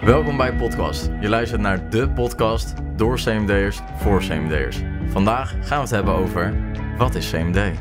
Welkom 0.00 0.36
bij 0.36 0.56
Podcast. 0.56 1.10
Je 1.20 1.28
luistert 1.28 1.60
naar 1.60 1.90
de 1.90 2.10
podcast 2.10 2.74
door 2.96 3.16
CMD'ers 3.16 3.80
voor 3.96 4.20
CMD'ers. 4.20 4.80
Vandaag 5.06 5.50
gaan 5.50 5.60
we 5.60 5.74
het 5.74 5.90
hebben 5.90 6.14
over 6.14 6.54
wat 6.96 7.14
is 7.14 7.30
CMD? 7.30 7.80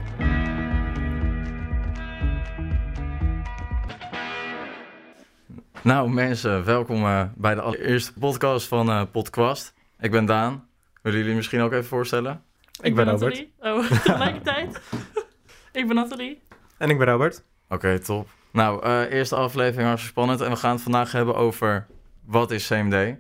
Nou 5.83 6.09
mensen, 6.09 6.65
welkom 6.65 7.03
uh, 7.03 7.23
bij 7.35 7.55
de 7.55 7.61
allereerste 7.61 8.13
podcast 8.13 8.67
van 8.67 8.89
uh, 8.89 9.03
Podcast. 9.11 9.73
Ik 9.99 10.11
ben 10.11 10.25
Daan. 10.25 10.67
Willen 11.01 11.19
jullie 11.19 11.35
misschien 11.35 11.61
ook 11.61 11.71
even 11.71 11.85
voorstellen? 11.85 12.43
Ik, 12.71 12.85
ik 12.85 12.95
ben, 12.95 13.05
ben 13.05 13.13
Nathalie. 13.13 13.53
Oh, 13.59 13.87
tegelijkertijd. 14.03 14.81
ik 15.71 15.87
ben 15.87 15.95
Nathalie. 15.95 16.41
En 16.77 16.89
ik 16.89 16.97
ben 16.97 17.07
Robert. 17.07 17.43
Oké, 17.65 17.73
okay, 17.75 17.99
top. 17.99 18.27
Nou, 18.51 18.85
uh, 18.85 19.11
eerste 19.11 19.35
aflevering 19.35 19.87
hartstikke 19.87 20.19
spannend. 20.19 20.41
En 20.41 20.49
we 20.49 20.55
gaan 20.55 20.71
het 20.71 20.81
vandaag 20.81 21.11
hebben 21.11 21.35
over 21.35 21.87
wat 22.27 22.51
is 22.51 22.67
CMD? 22.67 23.15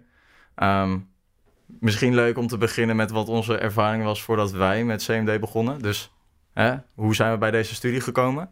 Um, 0.55 1.09
misschien 1.65 2.15
leuk 2.15 2.37
om 2.37 2.47
te 2.47 2.57
beginnen 2.57 2.95
met 2.95 3.11
wat 3.11 3.27
onze 3.27 3.57
ervaring 3.57 4.03
was 4.03 4.23
voordat 4.23 4.51
wij 4.51 4.83
met 4.83 5.03
CMD 5.03 5.39
begonnen. 5.39 5.81
Dus 5.81 6.11
hè, 6.53 6.75
hoe 6.93 7.15
zijn 7.15 7.31
we 7.31 7.37
bij 7.37 7.51
deze 7.51 7.75
studie 7.75 8.01
gekomen? 8.01 8.49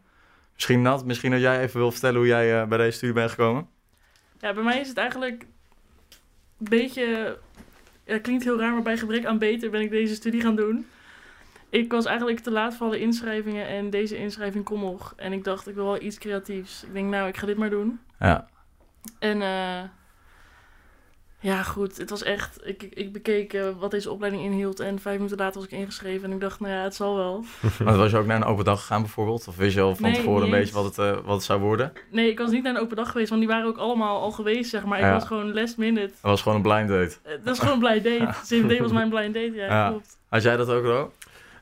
Misschien 0.54 0.82
Nat, 0.82 1.06
misschien 1.06 1.32
dat 1.32 1.40
jij 1.40 1.62
even 1.62 1.80
wil 1.80 1.92
vertellen 1.92 2.18
hoe 2.18 2.28
jij 2.28 2.62
uh, 2.62 2.68
bij 2.68 2.78
deze 2.78 2.98
studie 2.98 3.16
bent 3.16 3.30
gekomen. 3.30 3.68
Ja, 4.40 4.54
bij 4.54 4.64
mij 4.64 4.80
is 4.80 4.88
het 4.88 4.98
eigenlijk 4.98 5.46
een 6.60 6.70
beetje... 6.70 7.38
Ja, 8.06 8.20
klinkt 8.20 8.44
heel 8.44 8.60
raar, 8.60 8.74
maar 8.74 8.82
bij 8.82 8.98
gebrek 8.98 9.26
aan 9.26 9.38
beter 9.38 9.70
ben 9.70 9.82
ik 9.82 9.90
deze 9.90 10.16
studie 10.16 10.42
gaan 10.42 10.56
doen. 10.56 10.88
Ik 11.70 11.92
was 11.92 12.06
eigenlijk 12.06 12.40
te 12.40 12.52
laat 12.52 12.76
voor 12.76 12.88
alle 12.88 13.00
inschrijvingen 13.00 13.68
en 13.68 13.90
deze 13.90 14.18
inschrijving 14.18 14.64
kon 14.64 14.80
nog. 14.80 15.14
En 15.18 15.34
ik 15.34 15.44
dacht, 15.44 15.68
ik 15.68 15.76
wil 15.76 15.86
wel 15.86 16.02
iets 16.02 16.18
creatiefs. 16.18 16.84
Ik 16.84 16.94
denk, 16.94 17.10
nou, 17.10 17.28
ik 17.28 17.38
ga 17.38 17.46
dit 17.46 17.58
maar 17.58 17.70
doen. 17.70 18.00
Ja. 18.20 18.48
En 19.20 19.38
uh, 19.38 19.84
ja, 21.46 21.64
goed. 21.64 21.98
Het 21.98 22.10
was 22.10 22.24
echt... 22.24 22.60
Ik, 22.64 22.84
ik 22.84 23.14
bekeek 23.14 23.54
uh, 23.54 23.64
wat 23.80 23.92
deze 23.92 24.12
opleiding 24.12 24.44
inhield 24.44 24.80
en 24.80 25.00
vijf 25.00 25.16
minuten 25.16 25.38
later 25.38 25.56
was 25.62 25.70
ik 25.70 25.78
ingeschreven. 25.78 26.24
En 26.30 26.36
ik 26.36 26.42
dacht, 26.42 26.60
nou 26.60 26.74
ja, 26.74 26.84
het 26.84 26.96
zal 26.96 27.16
wel. 27.16 27.44
maar 27.84 27.98
was 27.98 28.12
je 28.12 28.18
ook 28.18 28.26
naar 28.26 28.36
een 28.36 28.44
open 28.44 28.66
dag 28.66 28.80
gegaan 28.80 29.02
bijvoorbeeld? 29.02 29.48
Of 29.48 29.56
wist 29.56 29.76
je 29.76 29.82
al 29.82 29.96
van 29.96 30.10
nee, 30.10 30.16
tevoren 30.16 30.44
een 30.44 30.52
beetje 30.52 30.74
wat 30.74 30.84
het, 30.84 30.98
uh, 30.98 31.12
wat 31.26 31.36
het 31.36 31.44
zou 31.44 31.60
worden? 31.60 31.94
Nee, 32.12 32.30
ik 32.30 32.38
was 32.38 32.52
niet 32.52 32.64
naar 32.64 32.76
een 32.76 32.82
open 32.82 32.96
dag 32.96 33.12
geweest, 33.12 33.30
want 33.30 33.42
die 33.42 33.50
waren 33.50 33.68
ook 33.68 33.78
allemaal 33.78 34.22
al 34.22 34.32
geweest, 34.32 34.70
zeg 34.70 34.86
maar. 34.86 34.98
Ik 34.98 35.04
ja. 35.04 35.14
was 35.14 35.26
gewoon 35.26 35.54
last 35.54 35.78
minute. 35.78 36.02
Het 36.02 36.22
was 36.22 36.42
gewoon 36.42 36.58
een 36.58 36.64
blind 36.64 36.88
date. 36.88 37.16
dat 37.24 37.40
was 37.44 37.60
gewoon 37.60 37.74
een 37.74 38.02
blind 38.02 38.04
date. 38.04 38.38
CMD 38.48 38.80
was 38.80 38.92
mijn 38.92 39.10
blind 39.10 39.34
date, 39.34 39.54
ja, 39.54 39.66
ja. 39.66 39.90
klopt. 39.90 40.18
Had 40.30 40.44
jij 40.44 40.58
dat 40.58 40.70
ook, 40.70 40.84
Ro? 40.84 41.12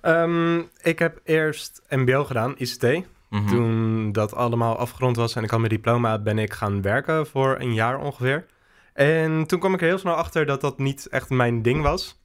Um, 0.01 0.69
ik 0.81 0.99
heb 0.99 1.19
eerst 1.23 1.81
mbo 1.89 2.23
gedaan, 2.23 2.55
ICT. 2.57 2.83
Mm 2.83 3.05
-hmm. 3.29 3.47
Toen 3.47 4.11
dat 4.11 4.35
allemaal 4.35 4.77
afgerond 4.77 5.15
was 5.15 5.35
en 5.35 5.43
ik 5.43 5.49
had 5.49 5.59
mijn 5.59 5.71
diploma, 5.71 6.19
ben 6.19 6.37
ik 6.39 6.53
gaan 6.53 6.81
werken 6.81 7.27
voor 7.27 7.55
een 7.59 7.73
jaar 7.73 7.99
ongeveer. 7.99 8.45
En 8.93 9.47
toen 9.47 9.59
kwam 9.59 9.73
ik 9.73 9.81
er 9.81 9.87
heel 9.87 9.97
snel 9.97 10.13
achter 10.13 10.45
dat 10.45 10.61
dat 10.61 10.77
niet 10.77 11.07
echt 11.07 11.29
mijn 11.29 11.61
ding 11.61 11.81
was. 11.81 12.21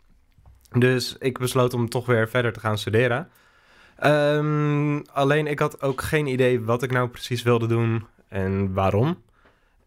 Dus 0.70 1.16
ik 1.18 1.38
besloot 1.38 1.74
om 1.74 1.88
toch 1.88 2.06
weer 2.06 2.28
verder 2.28 2.52
te 2.52 2.60
gaan 2.60 2.78
studeren. 2.78 3.28
Um, 4.04 5.02
alleen 5.06 5.46
ik 5.46 5.58
had 5.58 5.82
ook 5.82 6.02
geen 6.02 6.26
idee 6.26 6.64
wat 6.64 6.82
ik 6.82 6.90
nou 6.90 7.08
precies 7.08 7.42
wilde 7.42 7.66
doen 7.66 8.06
en 8.28 8.72
waarom. 8.72 9.22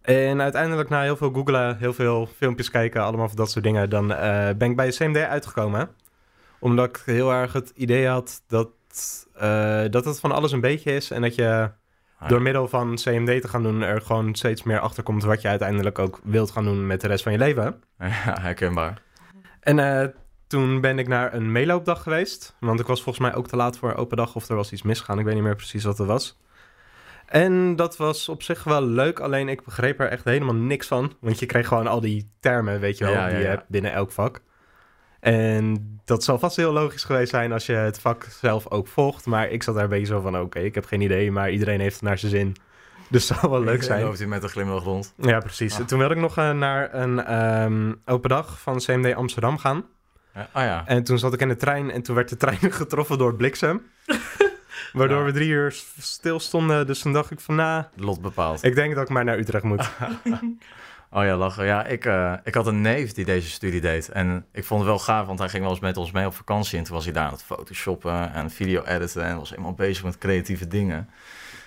En 0.02 0.42
uiteindelijk 0.42 0.90
na 0.90 1.02
heel 1.02 1.18
veel 1.18 1.32
googlen, 1.32 1.78
heel 1.78 1.94
veel 1.94 2.30
filmpjes 2.38 2.70
kijken, 2.70 3.02
allemaal 3.02 3.28
van 3.28 3.38
dat 3.38 3.52
soort 3.52 3.64
dingen, 3.64 3.90
dan 3.90 4.12
uh, 4.12 4.50
ben 4.58 4.70
ik 4.70 4.76
bij 4.76 4.86
de 4.86 4.96
CMD 4.96 5.18
uitgekomen 5.18 5.90
omdat 6.62 6.90
ik 6.90 7.02
heel 7.06 7.32
erg 7.32 7.54
het 7.54 7.72
idee 7.76 8.08
had 8.08 8.42
dat, 8.48 8.70
uh, 9.42 9.84
dat 9.90 10.06
het 10.06 10.20
van 10.20 10.32
alles 10.32 10.52
een 10.52 10.62
beetje 10.62 10.92
is. 10.92 11.12
En 11.12 11.22
dat 11.22 11.36
je 11.36 11.72
door 12.28 12.42
middel 12.42 12.68
van 12.68 12.96
CMD 12.96 13.42
te 13.42 13.48
gaan 13.48 13.64
doen 13.64 13.82
er 13.82 14.02
gewoon 14.02 14.36
steeds 14.36 14.64
meer 14.64 14.80
achter 14.80 15.04
komt 15.04 15.24
wat 15.24 15.42
je 15.42 15.48
uiteindelijk 15.48 16.00
ook 16.00 16.20
wilt 16.24 16.52
gaan 16.52 16.64
doen 16.64 16.88
met 16.88 17.02
de 17.02 17.08
rest 17.08 17.24
van 17.24 17.32
je 17.32 17.38
leven. 17.38 17.84
Ja, 18.00 18.38
herkenbaar. 18.42 19.02
En 19.60 19.78
uh, 19.78 20.04
toen 20.48 20.82
ben 20.82 21.00
ik 21.00 21.08
naar 21.08 21.34
een 21.34 21.52
meeloopdag 21.52 22.04
geweest. 22.04 22.56
Want 22.60 22.80
ik 22.80 22.88
was 22.88 23.04
volgens 23.04 23.26
mij 23.26 23.36
ook 23.36 23.48
te 23.48 23.56
laat 23.56 23.78
voor 23.78 23.94
open 23.94 24.18
dag 24.18 24.36
of 24.36 24.50
er 24.50 24.56
was 24.56 24.72
iets 24.72 24.82
misgegaan. 24.82 25.20
Ik 25.20 25.26
weet 25.26 25.34
niet 25.34 25.44
meer 25.44 25.56
precies 25.56 25.84
wat 25.84 25.98
het 25.98 26.08
was. 26.08 26.40
En 27.26 27.76
dat 27.76 27.98
was 27.98 28.30
op 28.30 28.44
zich 28.44 28.64
wel 28.64 28.84
leuk, 28.84 29.20
alleen 29.20 29.50
ik 29.50 29.64
begreep 29.64 30.00
er 30.00 30.08
echt 30.08 30.24
helemaal 30.24 30.56
niks 30.56 30.88
van. 30.88 31.14
Want 31.20 31.40
je 31.40 31.46
kreeg 31.46 31.68
gewoon 31.68 31.88
al 31.88 32.02
die 32.02 32.32
termen, 32.40 32.80
weet 32.80 32.98
je 32.98 33.04
wel, 33.04 33.14
ja, 33.14 33.28
die 33.28 33.38
je 33.38 33.46
hebt 33.46 33.70
binnen 33.70 33.92
elk 33.92 34.12
vak. 34.12 34.42
En 35.22 36.00
dat 36.06 36.24
zal 36.24 36.40
vast 36.40 36.56
heel 36.56 36.72
logisch 36.72 37.04
geweest 37.04 37.30
zijn 37.30 37.52
als 37.52 37.66
je 37.66 37.74
het 37.74 38.00
vak 38.00 38.24
zelf 38.24 38.70
ook 38.70 38.88
volgt. 38.88 39.26
Maar 39.26 39.50
ik 39.50 39.64
zat 39.64 39.76
daar 39.76 39.84
een 39.84 39.90
beetje 39.90 40.06
zo 40.06 40.22
van, 40.22 40.40
oké, 40.40 40.60
ik 40.60 40.76
heb 40.76 40.86
geen 40.86 41.02
idee, 41.02 41.32
maar 41.32 41.52
iedereen 41.52 41.80
heeft 41.80 41.94
het 41.94 42.04
naar 42.04 42.18
zijn 42.18 42.32
zin. 42.32 42.56
Dus 43.10 43.28
dat 43.28 43.38
zou 43.38 43.52
wel 43.52 43.64
leuk 43.64 43.84
zijn. 43.84 44.04
loopt 44.04 44.18
hij 44.18 44.28
met 44.28 44.44
een 44.44 44.50
glimlach 44.50 44.84
rond. 44.84 45.14
Ja, 45.18 45.40
precies. 45.40 45.80
Ah. 45.80 45.86
Toen 45.86 46.00
wilde 46.00 46.14
ik 46.14 46.20
nog 46.20 46.38
uh, 46.38 46.52
naar 46.52 46.94
een 46.94 47.44
um, 47.64 48.02
open 48.06 48.30
dag 48.30 48.60
van 48.60 48.78
CMD 48.78 49.16
Amsterdam 49.16 49.58
gaan. 49.58 49.86
Ja, 50.34 50.42
oh 50.42 50.62
ja. 50.62 50.84
En 50.86 51.04
toen 51.04 51.20
zat 51.20 51.34
ik 51.34 51.42
in 51.42 51.48
de 51.48 51.56
trein 51.56 51.92
en 51.92 52.02
toen 52.02 52.16
werd 52.16 52.30
de 52.30 52.38
trein 52.38 52.72
getroffen 52.82 53.18
door 53.18 53.36
bliksem. 53.36 53.82
Waardoor 54.94 55.20
ja. 55.20 55.26
we 55.26 55.32
drie 55.32 55.50
uur 55.50 55.76
stil 56.00 56.40
stonden. 56.40 56.88
Dus 56.88 57.00
toen 57.00 57.14
dacht 57.14 57.32
ik 57.32 57.40
van, 57.40 57.56
na... 57.56 57.90
Nou, 57.96 58.06
Lot 58.06 58.22
bepaald. 58.22 58.64
Ik 58.64 58.76
denk 58.76 58.96
dat 58.96 59.04
ik 59.04 59.10
maar 59.10 59.24
naar 59.24 59.38
Utrecht 59.38 59.64
moet. 59.64 59.90
Oh 61.14 61.24
ja, 61.24 61.36
lachen. 61.36 61.66
Ja, 61.66 61.86
ik, 61.86 62.06
uh, 62.06 62.34
ik 62.44 62.54
had 62.54 62.68
een 62.68 62.82
neef 62.82 63.14
die 63.14 63.26
deze 63.26 63.50
studie 63.50 63.82
deed. 63.82 64.10
En 64.10 64.46
ik 64.52 64.64
vond 64.64 64.80
het 64.80 64.90
wel 64.90 65.00
gaaf, 65.00 65.26
want 65.26 65.40
hij 65.40 65.50
ging 65.50 65.62
wel 65.62 65.72
eens 65.72 65.82
met 65.82 65.98
ons 65.98 66.12
mee 66.12 66.26
op 66.26 66.34
vakantie. 66.34 66.78
En 66.78 66.84
toen 66.84 66.96
was 66.96 67.04
hij 67.04 67.14
daar 67.14 67.26
aan 67.26 67.32
het 67.32 67.44
photoshoppen 67.44 68.34
en 68.34 68.50
video 68.50 68.84
editen. 68.84 69.24
En 69.24 69.38
was 69.38 69.50
helemaal 69.50 69.74
bezig 69.74 70.04
met 70.04 70.18
creatieve 70.18 70.68
dingen. 70.68 71.10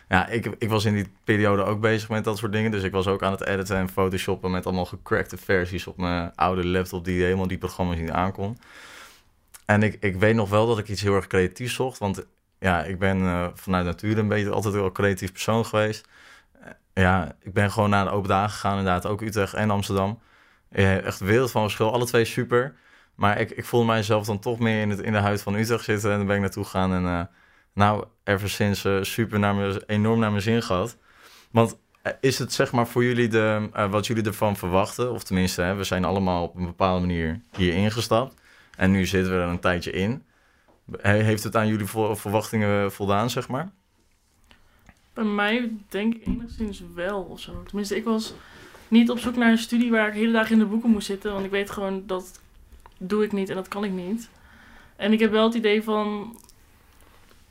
Ja, 0.09 0.27
ik, 0.29 0.47
ik 0.59 0.69
was 0.69 0.85
in 0.85 0.95
die 0.95 1.13
periode 1.25 1.63
ook 1.63 1.81
bezig 1.81 2.09
met 2.09 2.25
dat 2.25 2.39
soort 2.39 2.53
dingen. 2.53 2.71
Dus 2.71 2.83
ik 2.83 2.93
was 2.93 3.07
ook 3.07 3.23
aan 3.23 3.33
het 3.33 3.47
editen 3.47 3.77
en 3.77 3.89
photoshoppen 3.89 4.51
met 4.51 4.67
allemaal 4.67 4.85
gecrackte 4.85 5.37
versies 5.37 5.87
op 5.87 5.97
mijn 5.97 6.33
oude 6.35 6.67
laptop 6.67 7.05
die 7.05 7.23
helemaal 7.23 7.49
die 7.49 7.59
programma's 7.59 7.99
niet 7.99 8.11
aankon. 8.11 8.59
En 9.65 9.83
ik, 9.83 9.97
ik 10.01 10.17
weet 10.17 10.35
nog 10.35 10.49
wel 10.49 10.67
dat 10.67 10.79
ik 10.79 10.89
iets 10.89 11.03
heel 11.03 11.15
erg 11.15 11.27
creatiefs 11.27 11.75
zocht. 11.75 11.99
Want 11.99 12.27
ja, 12.59 12.85
ik 12.85 12.99
ben 12.99 13.19
uh, 13.19 13.47
vanuit 13.55 13.85
natuur 13.85 14.19
een 14.19 14.29
beetje 14.29 14.51
altijd 14.51 14.75
wel 14.75 14.93
creatief 14.93 15.33
persoon 15.33 15.67
geweest 15.67 16.09
ja, 16.95 17.37
ik 17.41 17.53
ben 17.53 17.71
gewoon 17.71 17.91
naar 17.91 18.05
de 18.05 18.11
open 18.11 18.29
dagen 18.29 18.51
gegaan, 18.51 18.79
inderdaad, 18.79 19.07
ook 19.07 19.21
Utrecht 19.21 19.55
en 19.55 19.71
Amsterdam. 19.71 20.21
Echt 20.71 21.21
wereld 21.21 21.51
van 21.51 21.63
verschil, 21.63 21.93
alle 21.93 22.05
twee 22.05 22.25
super. 22.25 22.75
Maar 23.15 23.41
ik, 23.41 23.51
ik 23.51 23.65
voelde 23.65 23.87
mijzelf 23.87 24.27
dan 24.27 24.39
toch 24.39 24.59
meer 24.59 24.81
in, 24.81 24.91
het, 24.91 25.01
in 25.01 25.13
de 25.13 25.19
huid 25.19 25.43
van 25.43 25.55
Utrecht 25.55 25.85
zitten 25.85 26.11
en 26.11 26.17
dan 26.17 26.27
ben 26.27 26.37
ik 26.37 26.43
naartoe 26.43 26.65
gegaan. 26.65 26.93
En 26.93 27.03
uh, 27.03 27.21
nou, 27.73 28.05
ever 28.25 28.51
sinds 28.51 28.85
uh, 28.85 29.03
super 29.03 29.39
naar 29.39 29.55
me, 29.55 29.83
enorm 29.87 30.19
naar 30.19 30.31
mijn 30.31 30.43
zin 30.43 30.63
gehad. 30.63 30.97
Want 31.51 31.79
uh, 32.03 32.13
is 32.21 32.39
het 32.39 32.53
zeg 32.53 32.73
maar 32.73 32.87
voor 32.87 33.05
jullie 33.05 33.29
de, 33.29 33.69
wat 33.91 34.07
jullie 34.07 34.25
ervan 34.25 34.57
verwachten? 34.57 35.13
Of 35.13 35.25
tenminste, 35.25 35.63
hè, 35.63 35.75
we 35.75 35.85
zijn 35.85 36.05
allemaal 36.05 36.43
op 36.43 36.57
een 36.57 36.65
bepaalde 36.65 37.01
manier 37.01 37.41
hier 37.57 37.75
ingestapt. 37.75 38.41
En 38.77 38.91
nu 38.91 39.07
zitten 39.07 39.33
we 39.33 39.39
er 39.39 39.49
een 39.49 39.61
tijdje 39.61 39.91
in. 39.91 40.25
Heeft 41.01 41.45
het 41.45 41.57
aan 41.57 41.69
jullie 41.69 41.87
verwachtingen 42.13 42.93
voldaan, 42.93 43.31
zeg 43.31 43.49
maar? 43.49 43.73
Bij 45.15 45.25
mij 45.25 45.73
denk 45.89 46.15
ik 46.15 46.27
enigszins 46.27 46.83
wel 46.95 47.23
of 47.23 47.41
zo. 47.41 47.63
Tenminste, 47.63 47.97
ik 47.97 48.05
was 48.05 48.35
niet 48.89 49.11
op 49.11 49.19
zoek 49.19 49.37
naar 49.37 49.51
een 49.51 49.59
studie 49.59 49.91
waar 49.91 50.09
ik 50.09 50.15
hele 50.15 50.33
dag 50.33 50.51
in 50.51 50.59
de 50.59 50.65
boeken 50.65 50.91
moest 50.91 51.07
zitten. 51.07 51.33
Want 51.33 51.45
ik 51.45 51.51
weet 51.51 51.71
gewoon 51.71 52.03
dat 52.07 52.41
doe 52.99 53.25
ik 53.25 53.33
niet 53.33 53.49
en 53.49 53.55
dat 53.55 53.69
kan 53.69 53.85
ik 53.85 53.93
niet. 53.93 54.31
En 54.97 55.13
ik 55.13 55.21
heb 55.21 55.31
wel 55.31 55.45
het 55.45 55.55
idee 55.55 55.83
van. 55.83 56.37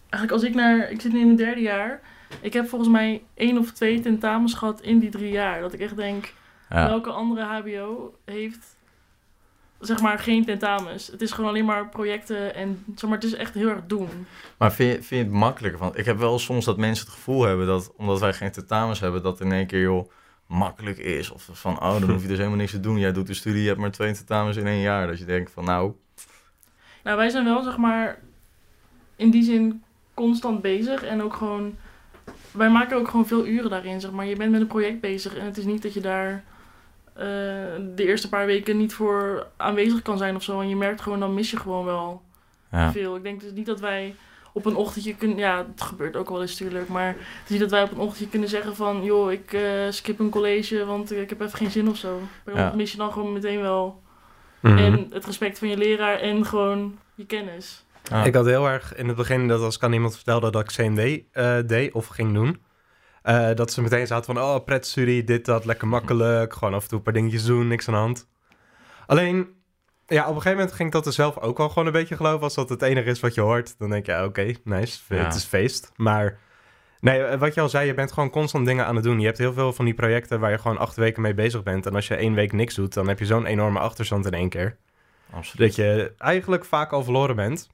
Eigenlijk 0.10 0.32
als 0.32 0.44
ik 0.44 0.56
naar. 0.56 0.92
Ik 0.92 1.02
zit 1.02 1.14
nu 1.14 1.20
in 1.20 1.26
mijn 1.26 1.38
derde 1.38 1.62
jaar. 1.62 2.02
Ik 2.42 2.54
heb 2.54 2.68
volgens 2.68 2.90
mij 2.90 3.24
één 3.34 3.58
of 3.58 3.72
twee 3.72 4.00
tentamens 4.00 4.54
gehad 4.54 4.82
in 4.82 5.00
die 5.00 5.10
drie 5.10 5.32
jaar. 5.32 5.62
Dat 5.62 5.74
ik 5.74 5.80
echt 5.80 5.96
denk. 5.96 6.34
Welke 6.70 7.10
andere 7.10 7.42
HBO 7.44 8.16
heeft 8.26 8.76
zeg 9.86 10.02
maar 10.02 10.20
geen 10.20 10.46
tentamens. 10.46 11.08
Het 11.08 11.22
is 11.22 11.32
gewoon 11.32 11.50
alleen 11.50 11.66
maar 11.66 11.90
projecten 11.90 12.56
en 12.56 12.84
zeg 12.96 13.10
maar, 13.10 13.20
het 13.20 13.28
is 13.28 13.36
echt 13.36 13.54
heel 13.54 13.70
erg 13.70 13.82
doen. 13.88 14.10
Maar 14.58 14.74
vind 14.74 14.92
je, 14.92 14.96
vind 15.04 15.22
je 15.22 15.30
het 15.30 15.40
makkelijker? 15.40 15.80
Want 15.80 15.98
ik 15.98 16.06
heb 16.06 16.18
wel 16.18 16.40
soms 16.40 16.66
dat 16.66 16.78
mensen 16.78 17.06
het 17.06 17.16
gevoel 17.16 17.44
hebben 17.44 17.68
dat 17.68 17.94
omdat 17.98 18.20
wij 18.20 18.34
geen 18.34 18.52
tentamens 18.52 19.00
hebben, 19.00 19.24
dat 19.24 19.42
in 19.42 19.52
één 19.52 19.68
keer 19.68 19.82
joh, 19.82 20.10
makkelijk 20.48 20.98
is. 20.98 21.32
Of 21.32 21.50
van 21.52 21.82
oh, 21.82 22.00
dan 22.00 22.10
hoef 22.10 22.22
je 22.22 22.28
dus 22.28 22.38
helemaal 22.38 22.58
niks 22.58 22.72
te 22.72 22.80
doen. 22.80 23.00
Jij 23.00 23.12
doet 23.12 23.28
de 23.28 23.34
studie, 23.34 23.62
je 23.62 23.68
hebt 23.68 23.80
maar 23.80 23.92
twee 23.92 24.14
tentamens 24.14 24.58
in 24.58 24.68
één 24.68 24.82
jaar. 24.82 25.08
Dat 25.08 25.20
je 25.20 25.26
denkt 25.26 25.52
van 25.52 25.64
nou. 25.64 25.94
Nou, 27.04 27.18
wij 27.18 27.30
zijn 27.30 27.46
wel 27.46 27.64
zeg 27.64 27.78
maar 27.78 28.20
in 29.16 29.32
die 29.32 29.44
zin 29.44 29.84
constant 30.14 30.62
bezig 30.62 31.04
en 31.04 31.22
ook 31.22 31.34
gewoon. 31.34 31.76
Wij 32.52 32.70
maken 32.70 32.98
ook 32.98 33.08
gewoon 33.08 33.28
veel 33.28 33.46
uren 33.46 33.70
daarin, 33.70 34.02
zeg 34.02 34.12
maar. 34.12 34.26
Je 34.26 34.36
bent 34.36 34.52
met 34.52 34.62
een 34.62 34.68
project 34.68 35.00
bezig 35.00 35.36
en 35.38 35.46
het 35.46 35.58
is 35.58 35.66
niet 35.66 35.82
dat 35.82 35.94
je 35.94 36.02
daar 36.02 36.44
uh, 37.18 37.24
de 37.96 38.06
eerste 38.06 38.30
paar 38.30 38.46
weken 38.46 38.78
niet 38.78 38.94
voor 38.94 39.48
aanwezig 39.58 40.02
kan 40.02 40.18
zijn 40.18 40.36
of 40.36 40.44
zo. 40.44 40.62
En 40.62 40.70
je 40.70 40.76
merkt 40.76 41.02
gewoon, 41.02 41.20
dan 41.20 41.34
mis 41.34 41.52
je 41.52 41.58
gewoon 41.58 41.86
wel 41.86 42.22
ja. 42.72 42.92
veel. 42.92 43.16
Ik 43.16 43.24
denk 43.24 43.42
dus 43.42 43.52
niet 43.52 43.66
dat 43.66 43.80
wij 43.80 44.16
op 44.54 44.66
een 44.66 44.76
ochtendje 44.76 45.16
kunnen... 45.16 45.38
Ja, 45.38 45.66
het 45.72 45.82
gebeurt 45.82 46.16
ook 46.16 46.30
wel 46.30 46.42
eens 46.42 46.60
natuurlijk. 46.60 46.90
Maar 46.90 47.08
het 47.08 47.44
is 47.44 47.50
niet 47.50 47.60
dat 47.60 47.72
wij 47.72 47.84
op 47.84 47.92
een 47.92 47.98
ochtendje 47.98 48.30
kunnen 48.30 48.50
zeggen 48.50 48.76
van... 48.76 49.04
joh, 49.04 49.32
ik 49.32 49.54
uh, 49.54 49.62
skip 49.90 50.20
een 50.20 50.30
college, 50.30 50.86
want 50.86 51.12
ik 51.12 51.30
heb 51.30 51.42
even 51.42 51.58
geen 51.58 51.72
zin 51.72 51.90
of 51.90 51.98
zo. 51.98 52.22
Bij 52.44 52.56
ja. 52.56 52.74
mis 52.76 52.92
je 52.92 52.98
dan 52.98 53.12
gewoon 53.12 53.34
meteen 53.34 53.62
wel... 53.62 54.02
Mm 54.60 54.72
-hmm. 54.72 54.86
En 54.86 55.08
het 55.10 55.26
respect 55.26 55.60
van 55.60 55.68
je 55.68 55.78
leraar 55.78 56.20
en 56.20 56.46
gewoon 56.46 56.98
je 57.16 57.26
kennis. 57.26 57.86
Ik 58.24 58.34
had 58.34 58.46
heel 58.46 58.68
erg 58.68 58.96
in 58.96 59.08
het 59.08 59.16
begin 59.16 59.48
dat 59.48 59.62
als 59.62 59.76
ik 59.76 59.84
aan 59.84 59.94
iemand 59.94 60.16
vertelde 60.16 60.52
dat 60.52 60.62
ik 60.62 60.68
CMD 60.68 61.22
uh, 61.34 61.58
deed 61.66 61.94
of 61.94 62.08
ging 62.08 62.34
doen... 62.34 62.62
Eh, 63.24 63.54
dat 63.56 63.72
ze 63.72 63.82
meteen 63.82 64.08
zaten 64.08 64.34
van, 64.36 64.44
oh, 64.44 64.64
pretstudie, 64.66 65.24
dit, 65.24 65.46
dat, 65.46 65.66
lekker 65.66 65.88
makkelijk. 65.88 66.54
Gewoon 66.54 66.74
af 66.74 66.82
en 66.84 66.88
toe 66.90 66.98
een 66.98 67.04
paar 67.04 67.14
dingetjes 67.14 67.46
doen, 67.46 67.68
niks 67.68 67.88
aan 67.88 67.94
de 67.94 68.00
hand. 68.00 68.28
Alleen, 69.08 69.48
ja, 70.08 70.22
op 70.22 70.28
een 70.28 70.34
gegeven 70.36 70.58
moment 70.58 70.72
ging 70.76 70.88
ik 70.88 70.94
dat 70.94 71.06
er 71.06 71.14
zelf 71.14 71.38
ook 71.38 71.60
al 71.60 71.70
gewoon 71.70 71.86
een 71.86 71.92
beetje 71.94 72.16
geloven. 72.16 72.42
Als 72.42 72.54
dat 72.56 72.70
het 72.70 72.82
enige 72.82 73.10
is 73.10 73.20
wat 73.20 73.34
je 73.34 73.42
hoort, 73.42 73.76
dan 73.80 73.90
denk 73.90 74.06
je, 74.06 74.12
ja, 74.12 74.26
oké, 74.26 74.54
nice, 74.64 75.00
Ja. 75.10 75.24
het 75.24 75.36
is 75.36 75.44
feest. 75.44 75.92
Maar 75.96 76.38
nee, 77.00 77.24
eh, 77.24 77.40
wat 77.40 77.54
je 77.54 77.62
al 77.62 77.70
zei, 77.70 77.86
je 77.88 77.94
bent 77.94 78.12
gewoon 78.12 78.30
constant 78.30 78.66
dingen 78.66 78.86
aan 78.86 78.96
het 78.96 79.04
doen. 79.04 79.20
Je 79.20 79.26
hebt 79.26 79.38
heel 79.38 79.54
veel 79.54 79.74
van 79.74 79.86
die 79.86 79.94
projecten 79.94 80.40
waar 80.40 80.52
je 80.52 80.58
gewoon 80.58 80.78
acht 80.78 80.96
weken 80.96 81.22
mee 81.22 81.34
bezig 81.34 81.64
bent. 81.64 81.86
En 81.86 81.96
als 81.96 82.08
je 82.08 82.16
één 82.16 82.34
week 82.34 82.52
niks 82.52 82.76
doet, 82.76 82.94
dan 82.94 83.08
heb 83.08 83.20
je 83.20 83.26
zo'n 83.26 83.46
enorme 83.46 83.80
achterstand 83.80 84.26
in 84.26 84.34
één 84.34 84.50
keer. 84.50 84.78
Absoluut. 85.32 85.68
Dat 85.68 85.76
je 85.86 86.14
eigenlijk 86.18 86.66
vaak 86.66 86.92
al 86.92 87.04
verloren 87.04 87.36
bent. 87.36 87.70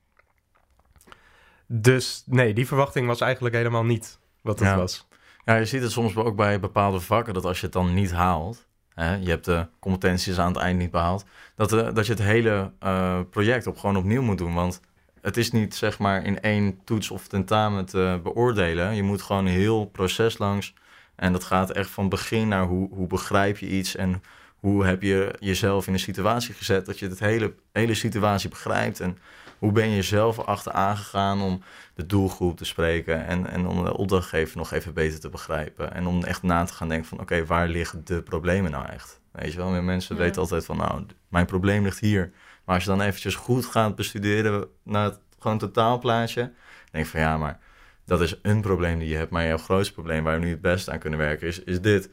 Dus 1.68 2.24
nee, 2.26 2.54
die 2.54 2.68
verwachting 2.68 3.08
was 3.08 3.22
eigenlijk 3.22 3.56
helemaal 3.56 3.86
niet 3.86 4.20
wat 4.42 4.60
het 4.60 4.68
Ja. 4.68 4.76
was. 4.78 5.08
Ja, 5.46 5.56
je 5.56 5.66
ziet 5.66 5.82
het 5.82 5.92
soms 5.92 6.16
ook 6.16 6.36
bij 6.36 6.60
bepaalde 6.60 7.00
vakken 7.00 7.34
dat 7.34 7.46
als 7.46 7.60
je 7.60 7.66
het 7.66 7.74
dan 7.74 7.94
niet 7.94 8.12
haalt, 8.12 8.68
hè, 8.94 9.16
je 9.16 9.30
hebt 9.30 9.46
de 9.46 9.68
competenties 9.80 10.40
aan 10.40 10.52
het 10.54 10.62
eind 10.62 10.80
niet 10.80 10.92
behaald, 10.92 11.26
dat, 11.56 11.74
eh, 11.74 11.94
dat 11.94 12.06
je 12.06 12.12
het 12.12 12.22
hele 12.22 12.72
eh, 12.80 13.20
project 13.30 13.68
op, 13.68 13.78
gewoon 13.78 13.98
opnieuw 13.98 14.22
moet 14.22 14.38
doen. 14.38 14.54
Want 14.54 14.82
het 15.22 15.38
is 15.38 15.52
niet 15.52 15.76
zeg 15.76 16.00
maar 16.00 16.24
in 16.24 16.42
één 16.42 16.80
toets 16.84 17.12
of 17.12 17.28
tentamen 17.28 17.86
te 17.86 18.20
beoordelen. 18.24 18.96
Je 18.96 19.04
moet 19.04 19.22
gewoon 19.22 19.46
een 19.46 19.52
heel 19.52 19.86
proces 19.86 20.38
langs. 20.38 20.74
En 21.16 21.32
dat 21.32 21.44
gaat 21.44 21.72
echt 21.72 21.90
van 21.90 22.10
begin 22.10 22.48
naar 22.48 22.66
hoe, 22.66 22.90
hoe 22.92 23.08
begrijp 23.08 23.58
je 23.58 23.70
iets 23.70 23.96
en 23.96 24.22
hoe 24.60 24.86
heb 24.86 25.02
je 25.02 25.36
jezelf 25.40 25.88
in 25.88 25.94
een 25.94 26.00
situatie 26.00 26.54
gezet 26.54 26.86
dat 26.86 27.00
je 27.00 27.08
het 27.08 27.20
hele, 27.20 27.54
hele 27.72 27.94
situatie 27.94 28.50
begrijpt. 28.50 29.00
En 29.00 29.18
hoe 29.60 29.72
ben 29.72 29.90
je 29.90 29.96
jezelf 29.96 30.40
achteraan 30.40 30.98
gegaan 30.98 31.42
om 31.42 31.62
de 31.96 32.06
doelgroep 32.06 32.58
te 32.58 32.66
spreken 32.66 33.26
en, 33.26 33.48
en 33.48 33.68
om 33.68 33.84
de 33.84 33.98
opdrachtgever 33.98 34.58
nog 34.58 34.72
even 34.72 34.94
beter 34.94 35.20
te 35.20 35.30
begrijpen. 35.30 35.94
En 35.94 36.08
om 36.08 36.24
echt 36.24 36.44
na 36.44 36.64
te 36.64 36.74
gaan 36.74 36.90
denken 36.90 37.08
van 37.08 37.20
oké, 37.20 37.46
waar 37.46 37.68
liggen 37.68 38.06
de 38.06 38.22
problemen 38.22 38.72
nou 38.72 38.86
echt? 38.86 39.22
Weet 39.32 39.52
je 39.52 39.58
wel, 39.58 39.70
Meer 39.70 39.84
mensen 39.84 40.16
Ja. 40.16 40.22
weten 40.22 40.42
altijd 40.42 40.66
van 40.66 40.78
nou, 40.78 41.06
mijn 41.28 41.46
probleem 41.46 41.84
ligt 41.84 42.00
hier. 42.00 42.32
Maar 42.66 42.76
als 42.76 42.84
je 42.84 42.90
dan 42.90 43.02
eventjes 43.02 43.36
goed 43.36 43.66
gaat 43.66 43.96
bestuderen 43.96 44.68
naar 44.84 45.04
het 45.04 45.20
gewoon 45.40 45.58
totaalplaatje, 45.58 46.52
denk 46.92 47.06
je 47.06 47.12
van 47.12 47.20
ja, 47.20 47.38
maar 47.38 47.60
dat 48.06 48.22
is 48.22 48.40
een 48.42 48.62
probleem 48.62 49.00
die 49.00 49.08
je 49.10 49.16
hebt. 49.16 49.32
Maar 49.32 49.46
jouw 49.46 49.58
grootste 49.58 49.94
probleem 49.94 50.24
waar 50.24 50.40
we 50.40 50.46
nu 50.46 50.52
het 50.52 50.62
beste 50.62 50.92
aan 50.92 51.00
kunnen 51.00 51.20
werken 51.20 51.48
is, 51.48 51.64
is 51.64 51.82
dit. 51.82 52.10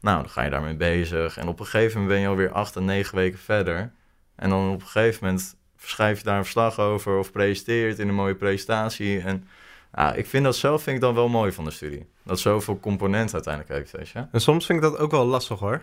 Nou, 0.00 0.20
dan 0.20 0.30
ga 0.30 0.42
je 0.42 0.50
daarmee 0.50 0.76
bezig. 0.76 1.36
En 1.36 1.48
op 1.48 1.60
een 1.60 1.66
gegeven 1.66 1.92
moment 2.00 2.08
ben 2.08 2.20
je 2.20 2.28
alweer 2.28 2.52
acht 2.52 2.76
en 2.76 2.84
negen 2.84 3.16
weken 3.16 3.38
verder. 3.38 3.92
En 4.36 4.50
dan 4.50 4.70
op 4.70 4.80
een 4.80 4.86
gegeven 4.86 5.24
moment 5.26 5.56
schrijf 5.78 6.18
je 6.18 6.24
daar 6.24 6.36
een 6.36 6.42
verslag 6.42 6.78
over 6.78 7.18
of 7.18 7.32
presenteert 7.32 7.98
in 7.98 8.08
een 8.08 8.14
mooie 8.14 8.34
presentatie. 8.34 9.20
En 9.20 9.48
ja, 9.94 10.12
ik 10.12 10.26
vind 10.26 10.44
dat 10.44 10.56
zelf 10.56 10.82
vind 10.82 10.96
ik 10.96 11.02
dan 11.02 11.14
wel 11.14 11.28
mooi 11.28 11.52
van 11.52 11.64
de 11.64 11.70
studie. 11.70 12.06
Dat 12.22 12.40
zoveel 12.40 12.80
componenten 12.80 13.34
uiteindelijk 13.34 13.74
heeft, 13.74 13.92
weet 13.92 14.08
je. 14.08 14.26
En 14.32 14.40
soms 14.40 14.66
vind 14.66 14.84
ik 14.84 14.90
dat 14.90 14.98
ook 14.98 15.10
wel 15.10 15.24
lastig 15.24 15.58
hoor. 15.58 15.82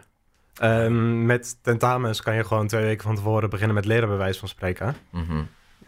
Ehm, 0.54 1.26
met 1.26 1.58
tentamens 1.62 2.22
kan 2.22 2.36
je 2.36 2.44
gewoon 2.44 2.68
twee 2.68 2.84
weken 2.84 3.04
van 3.04 3.16
tevoren 3.16 3.50
beginnen 3.50 3.76
met 3.76 3.86
leren, 3.86 4.08
bij 4.08 4.18
wijze 4.18 4.40
van 4.40 4.48
spreken. 4.48 4.96
Mhm. 5.10 5.42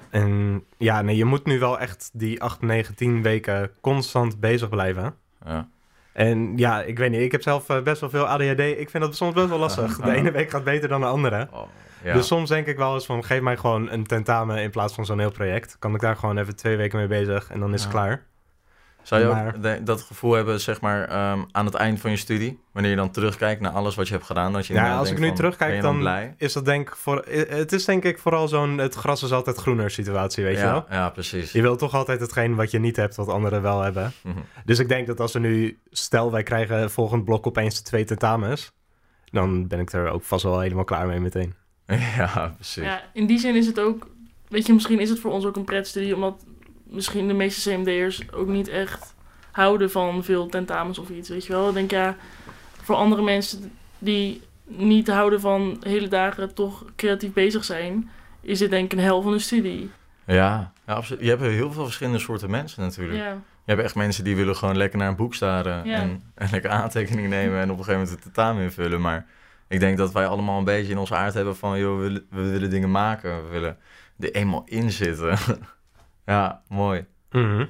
En 0.09 0.63
ja, 0.77 1.01
nee, 1.01 1.15
je 1.15 1.25
moet 1.25 1.45
nu 1.45 1.59
wel 1.59 1.79
echt 1.79 2.09
die 2.13 2.41
8, 2.41 2.61
9, 2.61 2.95
10 2.95 3.21
weken 3.21 3.71
constant 3.81 4.39
bezig 4.39 4.69
blijven. 4.69 5.15
Ja. 5.45 5.67
En 6.13 6.57
ja, 6.57 6.81
ik 6.81 6.97
weet 6.97 7.11
niet, 7.11 7.21
ik 7.21 7.31
heb 7.31 7.41
zelf 7.41 7.69
eh, 7.69 7.81
best 7.81 8.01
wel 8.01 8.09
veel 8.09 8.27
ADHD. 8.27 8.59
Ik 8.59 8.89
vind 8.89 9.03
dat 9.03 9.15
soms 9.15 9.33
best 9.33 9.49
wel 9.49 9.59
lastig. 9.59 9.97
De 10.01 10.11
ene 10.11 10.31
week 10.31 10.49
gaat 10.49 10.63
beter 10.63 10.89
dan 10.89 11.01
de 11.01 11.07
andere. 11.07 11.47
Oh, 11.51 11.67
ja. 12.05 12.13
Dus 12.13 12.27
soms 12.27 12.49
denk 12.49 12.67
ik 12.67 12.77
wel 12.77 12.93
eens 12.93 13.05
van, 13.05 13.23
geef 13.23 13.41
mij 13.41 13.57
gewoon 13.57 13.91
een 13.91 14.05
tentamen 14.05 14.57
in 14.61 14.69
plaats 14.69 14.93
van 14.93 15.05
zo'n 15.05 15.19
heel 15.19 15.31
project. 15.31 15.75
Kan 15.79 15.93
ik 15.95 16.01
daar 16.01 16.15
gewoon 16.15 16.37
even 16.37 16.55
twee 16.55 16.75
weken 16.77 16.97
mee 16.97 17.07
bezig 17.07 17.49
en 17.49 17.59
dan 17.59 17.73
is 17.73 17.81
het 17.81 17.91
klaar. 17.91 18.25
Zou 19.01 19.21
je 19.21 19.27
maar- 19.27 19.47
ook 19.55 19.61
de- 19.61 19.83
dat 19.83 20.01
gevoel 20.01 20.33
hebben, 20.33 20.59
zeg 20.61 20.81
maar, 20.81 21.07
ehm, 21.07 21.39
aan 21.51 21.65
het 21.65 21.73
eind 21.73 21.99
van 21.99 22.11
je 22.11 22.17
studie? 22.17 22.59
Wanneer 22.73 22.91
je 22.91 22.97
dan 22.97 23.11
terugkijkt 23.11 23.61
naar 23.61 23.71
alles 23.71 23.95
wat 23.95 24.07
je 24.07 24.13
hebt 24.13 24.25
gedaan? 24.25 24.53
Dat 24.53 24.67
je 24.67 24.73
Ja, 24.73 24.97
als 24.97 25.11
ik 25.11 25.19
nu 25.19 25.25
van, 25.27 25.35
terugkijk, 25.35 25.81
dan 25.81 26.33
is 26.37 26.53
dat 26.53 26.65
denk 26.65 26.87
ik 26.89 26.95
voor... 26.95 27.25
Het 27.49 27.71
is 27.71 27.85
denk 27.85 28.03
ik 28.03 28.19
vooral 28.19 28.47
zo'n 28.47 28.77
het 28.77 28.95
gras 28.95 29.23
is 29.23 29.31
altijd 29.31 29.57
groener 29.57 29.91
situatie, 29.91 30.43
weet 30.43 30.57
je 30.57 30.63
wel? 30.63 30.85
Ja, 30.89 31.09
precies. 31.09 31.51
Je 31.51 31.61
wil 31.61 31.75
toch 31.75 31.93
altijd 31.93 32.19
hetgeen 32.19 32.55
wat 32.55 32.71
je 32.71 32.79
niet 32.79 32.95
hebt, 32.95 33.15
wat 33.15 33.27
anderen 33.29 33.61
wel 33.61 33.81
hebben. 33.81 34.11
Mhm. 34.23 34.37
Dus 34.65 34.79
ik 34.79 34.87
denk 34.87 35.07
dat 35.07 35.19
als 35.19 35.33
er 35.33 35.39
nu, 35.39 35.79
stel 35.89 36.31
wij 36.31 36.43
krijgen 36.43 36.91
volgend 36.91 37.25
blok 37.25 37.47
opeens 37.47 37.81
twee 37.81 38.03
tentamens, 38.03 38.71
dan 39.25 39.67
ben 39.67 39.79
ik 39.79 39.91
er 39.91 40.09
ook 40.09 40.23
vast 40.23 40.43
wel 40.43 40.59
helemaal 40.59 40.83
klaar 40.83 41.07
mee 41.07 41.19
meteen. 41.19 41.53
ja, 42.17 42.53
precies. 42.55 42.83
Ja, 42.83 43.01
in 43.13 43.25
die 43.25 43.39
zin 43.39 43.55
is 43.55 43.65
het 43.67 43.79
ook, 43.79 44.07
weet 44.47 44.65
je, 44.65 44.73
misschien 44.73 44.99
is 44.99 45.09
het 45.09 45.19
voor 45.19 45.31
ons 45.31 45.45
ook 45.45 45.55
een 45.55 45.63
pretstudie, 45.65 46.15
omdat 46.15 46.45
misschien 46.83 47.27
de 47.27 47.33
meeste 47.33 47.69
CMD'ers 47.69 48.31
ook 48.31 48.47
niet 48.47 48.67
echt 48.67 49.13
houden 49.51 49.91
van 49.91 50.23
veel 50.23 50.47
tentamens 50.47 50.99
of 50.99 51.09
iets, 51.09 51.29
weet 51.29 51.45
je 51.45 51.53
wel. 51.53 51.67
Ik 51.67 51.73
denk 51.73 51.91
ja, 51.91 52.15
voor 52.81 52.95
andere 52.95 53.21
mensen 53.21 53.71
die 53.99 54.41
niet 54.67 55.07
houden 55.07 55.39
van 55.39 55.77
hele 55.79 56.07
dagen 56.07 56.53
toch 56.53 56.85
creatief 56.95 57.33
bezig 57.33 57.63
zijn, 57.63 58.09
is 58.41 58.59
dit 58.59 58.69
denk 58.69 58.91
ik 58.91 58.97
een 58.97 59.03
hel 59.05 59.21
van 59.21 59.33
een 59.33 59.41
studie. 59.41 59.89
Ja, 60.25 60.71
ja 60.85 60.93
absoluut. 60.93 61.23
Je 61.23 61.29
hebt 61.29 61.41
heel 61.41 61.71
veel 61.71 61.83
verschillende 61.83 62.19
soorten 62.19 62.49
mensen 62.49 62.81
natuurlijk. 62.81 63.19
Ja, 63.19 63.29
Je 63.31 63.71
hebt 63.71 63.81
echt 63.81 63.95
mensen 63.95 64.23
die 64.23 64.35
willen 64.35 64.55
gewoon 64.55 64.77
lekker 64.77 64.99
naar 64.99 65.07
een 65.07 65.15
boek 65.15 65.33
staren 65.35 65.85
Ja. 65.85 65.95
en, 65.95 66.23
en 66.35 66.47
lekker 66.51 66.69
aantekeningen 66.69 67.29
nemen 67.29 67.59
en 67.59 67.71
op 67.71 67.77
een 67.77 67.83
gegeven 67.83 67.93
moment 67.93 68.09
het 68.09 68.21
tentamen 68.21 68.63
invullen. 68.63 69.01
Maar 69.01 69.25
ik 69.67 69.79
denk 69.79 69.97
dat 69.97 70.11
wij 70.11 70.27
allemaal 70.27 70.57
een 70.57 70.63
beetje 70.63 70.91
in 70.91 70.97
onze 70.97 71.15
aard 71.15 71.33
hebben 71.33 71.55
van, 71.55 71.79
joh, 71.79 71.95
we 71.97 72.01
willen, 72.01 72.25
we 72.29 72.49
willen 72.49 72.69
dingen 72.69 72.91
maken. 72.91 73.43
We 73.43 73.49
willen 73.49 73.77
er 74.19 74.31
eenmaal 74.31 74.61
in 74.65 74.91
zitten. 74.91 75.37
ja, 76.25 76.61
mooi. 76.67 77.05
Mhm. 77.31 77.65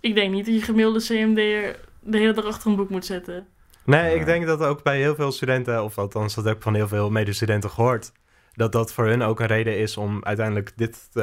ik 0.00 0.14
denk 0.14 0.32
niet 0.32 0.44
dat 0.46 0.54
je 0.54 0.62
gemiddelde 0.62 1.00
CMD'er 1.00 1.76
de 2.00 2.18
hele 2.18 2.32
dag 2.32 2.44
achter 2.44 2.70
een 2.70 2.76
boek 2.76 2.90
moet 2.90 3.04
zetten. 3.04 3.46
Nee, 3.84 4.10
Ja. 4.14 4.20
ik 4.20 4.24
denk 4.26 4.46
dat 4.46 4.60
ook 4.60 4.82
bij 4.82 4.98
heel 4.98 5.14
veel 5.14 5.32
studenten, 5.32 5.84
of 5.84 5.98
althans 5.98 6.34
dat 6.34 6.44
heb 6.44 6.56
ik 6.56 6.62
van 6.62 6.74
heel 6.74 6.88
veel 6.88 7.10
medestudenten 7.10 7.70
gehoord, 7.70 8.12
dat 8.52 8.72
dat 8.72 8.92
voor 8.92 9.06
hun 9.06 9.22
ook 9.22 9.40
een 9.40 9.46
reden 9.46 9.78
is 9.78 9.96
om 9.96 10.24
uiteindelijk 10.24 10.72
dit 10.76 11.08
te 11.12 11.22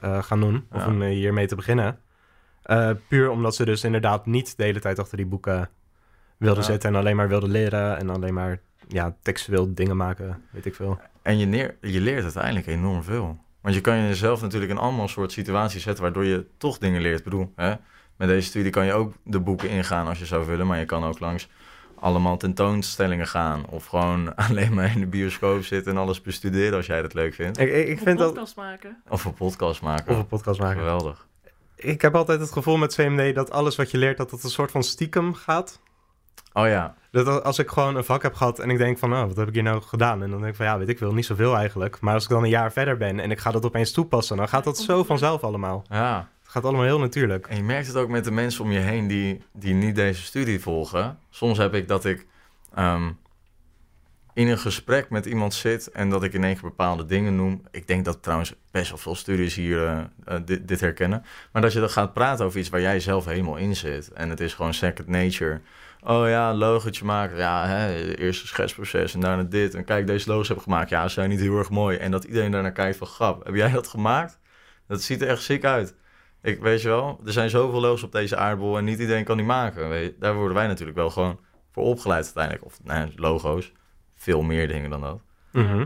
eh, 0.00 0.22
gaan 0.22 0.40
doen, 0.40 0.66
of 0.72 0.80
Ja. 0.80 0.86
om 0.88 1.02
eh, 1.02 1.08
hiermee 1.08 1.46
te 1.46 1.54
beginnen. 1.56 1.98
Eh, 2.62 2.90
puur 3.08 3.30
omdat 3.30 3.54
ze 3.54 3.64
dus 3.64 3.84
inderdaad 3.84 4.26
niet 4.26 4.56
de 4.56 4.62
hele 4.64 4.80
tijd 4.80 4.98
achter 4.98 5.16
die 5.16 5.26
boeken 5.26 5.70
wilden 6.36 6.62
Ja. 6.62 6.68
zitten 6.70 6.90
en 6.90 6.96
alleen 6.96 7.16
maar 7.16 7.28
wilden 7.28 7.50
leren 7.50 7.98
en 7.98 8.10
alleen 8.10 8.34
maar 8.34 8.60
ja, 8.88 9.16
textueel 9.22 9.74
dingen 9.74 9.96
maken, 9.96 10.42
weet 10.50 10.66
ik 10.66 10.74
veel. 10.74 11.00
En 11.22 11.38
je, 11.38 11.46
neer, 11.46 11.76
je 11.80 12.00
leert 12.00 12.22
uiteindelijk 12.22 12.66
enorm 12.66 13.02
veel. 13.02 13.38
Want 13.60 13.74
je 13.74 13.80
kan 13.80 14.02
jezelf 14.02 14.40
natuurlijk 14.40 14.72
in 14.72 14.78
allemaal 14.78 15.08
soort 15.08 15.32
situaties 15.32 15.82
zetten 15.82 16.02
waardoor 16.02 16.24
je 16.24 16.46
toch 16.58 16.78
dingen 16.78 17.00
leert. 17.00 17.18
Ik 17.18 17.24
bedoel, 17.24 17.52
hè? 17.56 17.74
met 18.16 18.28
deze 18.28 18.48
studie 18.48 18.70
kan 18.70 18.84
je 18.84 18.92
ook 18.92 19.14
de 19.24 19.40
boeken 19.40 19.68
ingaan 19.68 20.06
als 20.06 20.18
je 20.18 20.26
zou 20.26 20.46
willen, 20.46 20.66
maar 20.66 20.78
je 20.78 20.84
kan 20.84 21.04
ook 21.04 21.18
langs 21.18 21.48
allemaal 21.94 22.36
tentoonstellingen 22.36 23.26
gaan. 23.26 23.66
Of 23.66 23.86
gewoon 23.86 24.34
alleen 24.48 24.74
maar 24.74 24.90
in 24.94 25.00
de 25.00 25.06
bioscoop 25.06 25.64
zitten 25.64 25.92
en 25.92 25.98
alles 25.98 26.20
bestuderen 26.20 26.76
als 26.76 26.86
jij 26.86 27.02
dat 27.02 27.14
leuk 27.14 27.34
vindt. 27.34 27.58
Ik, 27.58 27.72
ik, 27.72 27.88
ik 27.88 27.96
Of 27.96 28.02
vind 28.02 28.06
een 28.08 28.16
dat... 28.16 28.26
podcast 28.26 28.56
maken. 28.56 29.02
Of 29.08 29.24
een 29.24 29.34
podcast 29.34 29.82
maken. 29.82 30.12
Of 30.12 30.18
een 30.18 30.26
podcast 30.26 30.60
maken. 30.60 30.78
Geweldig. 30.78 31.26
Ik 31.76 32.02
heb 32.02 32.14
altijd 32.14 32.40
het 32.40 32.52
gevoel 32.52 32.76
met 32.76 32.94
CMD 32.94 33.34
dat 33.34 33.50
alles 33.50 33.76
wat 33.76 33.90
je 33.90 33.98
leert, 33.98 34.16
dat 34.16 34.30
het 34.30 34.44
een 34.44 34.50
soort 34.50 34.70
van 34.70 34.82
stiekem 34.82 35.34
gaat. 35.34 35.80
Oh 36.52 36.66
ja, 36.66 36.94
Dat 37.10 37.44
als 37.44 37.58
ik 37.58 37.70
gewoon 37.70 37.96
een 37.96 38.04
vak 38.04 38.22
heb 38.22 38.34
gehad 38.34 38.58
en 38.58 38.70
ik 38.70 38.78
denk 38.78 38.98
van, 38.98 39.12
oh, 39.12 39.26
wat 39.26 39.36
heb 39.36 39.48
ik 39.48 39.54
hier 39.54 39.62
nou 39.62 39.82
gedaan? 39.82 40.22
En 40.22 40.30
dan 40.30 40.38
denk 40.38 40.50
ik 40.50 40.56
van, 40.56 40.66
ja, 40.66 40.78
weet 40.78 40.88
ik 40.88 40.98
veel, 40.98 41.12
niet 41.12 41.26
zoveel 41.26 41.56
eigenlijk. 41.56 42.00
Maar 42.00 42.14
als 42.14 42.22
ik 42.22 42.28
dan 42.28 42.42
een 42.42 42.48
jaar 42.48 42.72
verder 42.72 42.96
ben 42.96 43.20
en 43.20 43.30
ik 43.30 43.38
ga 43.38 43.50
dat 43.50 43.64
opeens 43.64 43.92
toepassen, 43.92 44.36
dan 44.36 44.48
gaat 44.48 44.64
dat 44.64 44.78
zo 44.78 45.04
vanzelf 45.04 45.44
allemaal. 45.44 45.84
ja. 45.88 46.30
Het 46.42 46.60
gaat 46.60 46.70
allemaal 46.70 46.86
heel 46.86 46.98
natuurlijk. 46.98 47.46
En 47.46 47.56
je 47.56 47.62
merkt 47.62 47.86
het 47.86 47.96
ook 47.96 48.08
met 48.08 48.24
de 48.24 48.30
mensen 48.30 48.64
om 48.64 48.70
je 48.72 48.78
heen 48.78 49.06
die, 49.06 49.42
die 49.52 49.74
niet 49.74 49.94
deze 49.94 50.22
studie 50.22 50.60
volgen. 50.60 51.18
Soms 51.30 51.58
heb 51.58 51.74
ik 51.74 51.88
dat 51.88 52.04
ik 52.04 52.26
ehm, 52.74 53.10
in 54.34 54.48
een 54.48 54.58
gesprek 54.58 55.10
met 55.10 55.26
iemand 55.26 55.54
zit 55.54 55.90
en 55.90 56.10
dat 56.10 56.22
ik 56.22 56.32
in 56.32 56.44
één 56.44 56.52
keer 56.52 56.62
bepaalde 56.62 57.06
dingen 57.06 57.36
noem. 57.36 57.62
Ik 57.70 57.86
denk 57.86 58.04
dat 58.04 58.22
trouwens 58.22 58.54
best 58.70 58.88
wel 58.88 58.98
veel 58.98 59.14
studies 59.14 59.54
hier 59.54 59.86
eh, 59.86 59.98
eh, 60.24 60.40
dit, 60.44 60.68
dit 60.68 60.80
herkennen. 60.80 61.24
Maar 61.52 61.62
dat 61.62 61.72
je 61.72 61.80
dan 61.80 61.90
gaat 61.90 62.12
praten 62.12 62.44
over 62.44 62.58
iets 62.58 62.68
waar 62.68 62.80
jij 62.80 63.00
zelf 63.00 63.24
helemaal 63.24 63.56
in 63.56 63.76
zit. 63.76 64.12
En 64.12 64.30
het 64.30 64.40
is 64.40 64.54
gewoon 64.54 64.74
second 64.74 65.08
nature. 65.08 65.60
Oh 66.04 66.28
ja, 66.28 66.54
logotje 66.54 67.04
maken. 67.04 67.36
Ja, 67.36 67.66
hè, 67.66 68.14
eerst 68.16 68.42
een 68.42 68.48
schetsproces 68.48 69.14
en 69.14 69.20
daarna 69.20 69.42
dit. 69.42 69.74
En 69.74 69.84
kijk, 69.84 70.06
deze 70.06 70.30
logos 70.30 70.48
heb 70.48 70.56
ik 70.56 70.62
gemaakt. 70.62 70.90
Ja, 70.90 71.08
ze 71.08 71.14
zijn 71.14 71.28
niet 71.28 71.40
heel 71.40 71.58
erg 71.58 71.70
mooi. 71.70 71.96
En 71.96 72.10
dat 72.10 72.24
iedereen 72.24 72.50
daarnaar 72.50 72.72
kijkt 72.72 72.96
van, 72.96 73.06
grap, 73.06 73.44
heb 73.44 73.54
jij 73.54 73.70
dat 73.70 73.88
gemaakt? 73.88 74.40
Dat 74.86 75.02
ziet 75.02 75.22
er 75.22 75.28
echt 75.28 75.42
ziek 75.42 75.64
uit. 75.64 75.94
Ik 76.42 76.60
weet 76.60 76.82
je 76.82 76.88
wel, 76.88 77.20
er 77.24 77.32
zijn 77.32 77.50
zoveel 77.50 77.80
logos 77.80 78.02
op 78.02 78.12
deze 78.12 78.36
aardbol 78.36 78.78
en 78.78 78.84
niet 78.84 78.98
iedereen 78.98 79.24
kan 79.24 79.36
die 79.36 79.46
maken. 79.46 79.88
Weet 79.88 80.04
je, 80.04 80.16
daar 80.18 80.34
worden 80.34 80.56
wij 80.56 80.66
natuurlijk 80.66 80.98
wel 80.98 81.10
gewoon 81.10 81.40
voor 81.70 81.84
opgeleid 81.84 82.24
uiteindelijk. 82.24 82.64
Of 82.64 82.78
nou, 82.84 83.12
logo's, 83.16 83.72
veel 84.14 84.42
meer 84.42 84.68
dingen 84.68 84.90
dan 84.90 85.00
dat. 85.00 85.20
Mhm. 85.52 85.84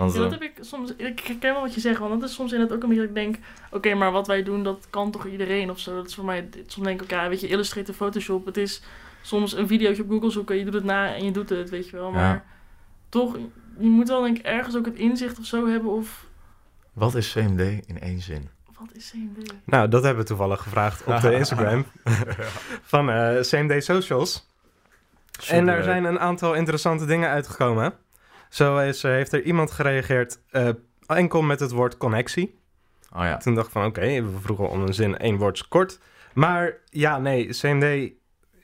Want, 0.00 0.12
Ja, 0.12 0.18
dat 0.18 0.32
eh, 0.32 0.38
heb 0.38 0.42
ik 0.50 0.64
soms. 0.64 0.94
Ik 0.96 1.20
herken 1.20 1.52
wel 1.52 1.60
wat 1.62 1.74
je 1.74 1.80
zegt, 1.80 1.98
want 1.98 2.20
dat 2.20 2.28
is 2.28 2.34
soms 2.34 2.52
inderdaad 2.52 2.76
ook 2.76 2.82
een 2.82 2.88
beetje 2.88 3.06
dat 3.06 3.16
ik 3.16 3.22
denk: 3.22 3.36
oké, 3.70 3.94
maar 3.94 4.12
wat 4.12 4.26
wij 4.26 4.42
doen, 4.42 4.62
dat 4.62 4.86
kan 4.90 5.10
toch 5.10 5.26
iedereen 5.26 5.70
of 5.70 5.78
zo. 5.78 5.94
Dat 5.94 6.06
is 6.06 6.14
voor 6.14 6.24
mij. 6.24 6.48
Soms 6.66 6.86
denk 6.86 7.02
ik, 7.02 7.10
ja, 7.10 7.28
weet 7.28 7.40
je, 7.40 7.48
Illustrator, 7.48 7.94
Photoshop. 7.94 8.46
Het 8.46 8.56
is 8.56 8.82
soms 9.22 9.52
een 9.52 9.66
videootje 9.66 10.02
op 10.02 10.10
Google 10.10 10.30
zoeken, 10.30 10.56
je 10.56 10.64
doet 10.64 10.74
het 10.74 10.84
na 10.84 11.14
en 11.14 11.24
je 11.24 11.30
doet 11.32 11.48
het, 11.48 11.70
weet 11.70 11.88
je 11.88 11.96
wel. 11.96 12.10
Maar 12.10 12.22
Ja. 12.34 12.44
toch, 13.08 13.34
je 13.78 13.86
moet 13.86 14.08
wel 14.08 14.22
denk 14.22 14.38
ik 14.38 14.44
ergens 14.44 14.76
ook 14.76 14.84
het 14.86 14.94
inzicht 14.96 15.38
of 15.38 15.44
zo 15.44 15.66
hebben 15.68 15.90
of. 15.90 16.26
wat 16.92 17.14
is 17.14 17.32
CMD 17.32 17.60
in 17.86 18.00
één 18.00 18.20
zin? 18.20 18.48
Wat 18.78 18.88
is 18.92 19.10
CMD? 19.10 19.52
Nou, 19.64 19.88
dat 19.88 20.02
hebben 20.02 20.22
we 20.22 20.28
toevallig 20.28 20.62
gevraagd 20.62 21.04
op 21.04 21.20
de 21.20 21.34
Instagram 21.40 21.84
van 22.82 23.10
eh, 23.10 23.40
CMD 23.40 23.84
Socials. 23.84 24.46
En 25.48 25.66
daar 25.66 25.82
zijn 25.82 26.04
een 26.04 26.20
aantal 26.20 26.54
interessante 26.54 27.06
dingen 27.06 27.28
uitgekomen. 27.28 27.92
Zo 28.50 28.78
is, 28.78 29.02
heeft 29.02 29.32
er 29.32 29.42
iemand 29.42 29.70
gereageerd 29.70 30.40
uh, 30.52 30.68
enkel 31.06 31.42
met 31.42 31.60
het 31.60 31.70
woord 31.70 31.96
connectie. 31.96 32.58
Oh 33.12 33.22
ja. 33.22 33.36
Toen 33.36 33.54
dacht 33.54 33.66
ik 33.66 33.72
van 33.72 33.84
oké, 33.84 34.00
okay, 34.00 34.24
we 34.24 34.38
vroegen 34.40 34.70
om 34.70 34.82
een 34.82 34.94
zin, 34.94 35.18
één 35.18 35.36
woord 35.36 35.68
kort. 35.68 36.00
Maar 36.34 36.76
ja, 36.84 37.18
nee, 37.18 37.48
CMD 37.48 38.12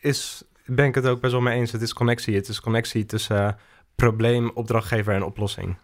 is, 0.00 0.44
ben 0.64 0.86
ik 0.86 0.94
het 0.94 1.06
ook 1.06 1.20
best 1.20 1.32
wel 1.32 1.42
mee 1.42 1.58
eens. 1.58 1.72
Het 1.72 1.82
is 1.82 1.92
connectie. 1.92 2.34
Het 2.34 2.48
is 2.48 2.60
connectie 2.60 3.06
tussen 3.06 3.36
uh, 3.36 3.52
probleem, 3.94 4.50
opdrachtgever 4.54 5.14
en 5.14 5.22
oplossing. 5.22 5.76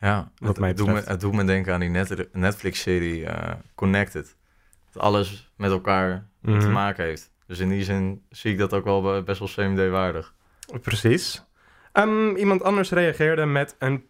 Ja, 0.00 0.30
wat 0.38 0.48
het, 0.48 0.58
mij 0.58 0.74
doet 0.74 0.86
me, 0.86 1.02
het 1.04 1.20
doet 1.20 1.32
me 1.32 1.44
denken 1.44 1.74
aan 1.74 1.80
die 1.80 1.88
net, 1.88 2.28
Netflix-serie 2.32 3.26
Connected. 3.74 4.36
Dat 4.92 5.02
alles 5.02 5.52
met 5.56 5.70
elkaar 5.70 6.28
mm 6.40 6.60
te 6.60 6.68
maken 6.68 7.04
heeft. 7.04 7.30
Dus 7.46 7.58
in 7.58 7.68
die 7.68 7.84
zin 7.84 8.22
zie 8.28 8.52
ik 8.52 8.58
dat 8.58 8.72
ook 8.72 8.84
wel 8.84 9.22
best 9.22 9.38
wel 9.38 9.48
CMD-waardig. 9.48 10.34
Precies. 10.80 11.44
Um, 11.92 12.36
iemand 12.36 12.62
anders 12.62 12.90
reageerde 12.90 13.46
met 13.46 13.76
een, 13.78 14.06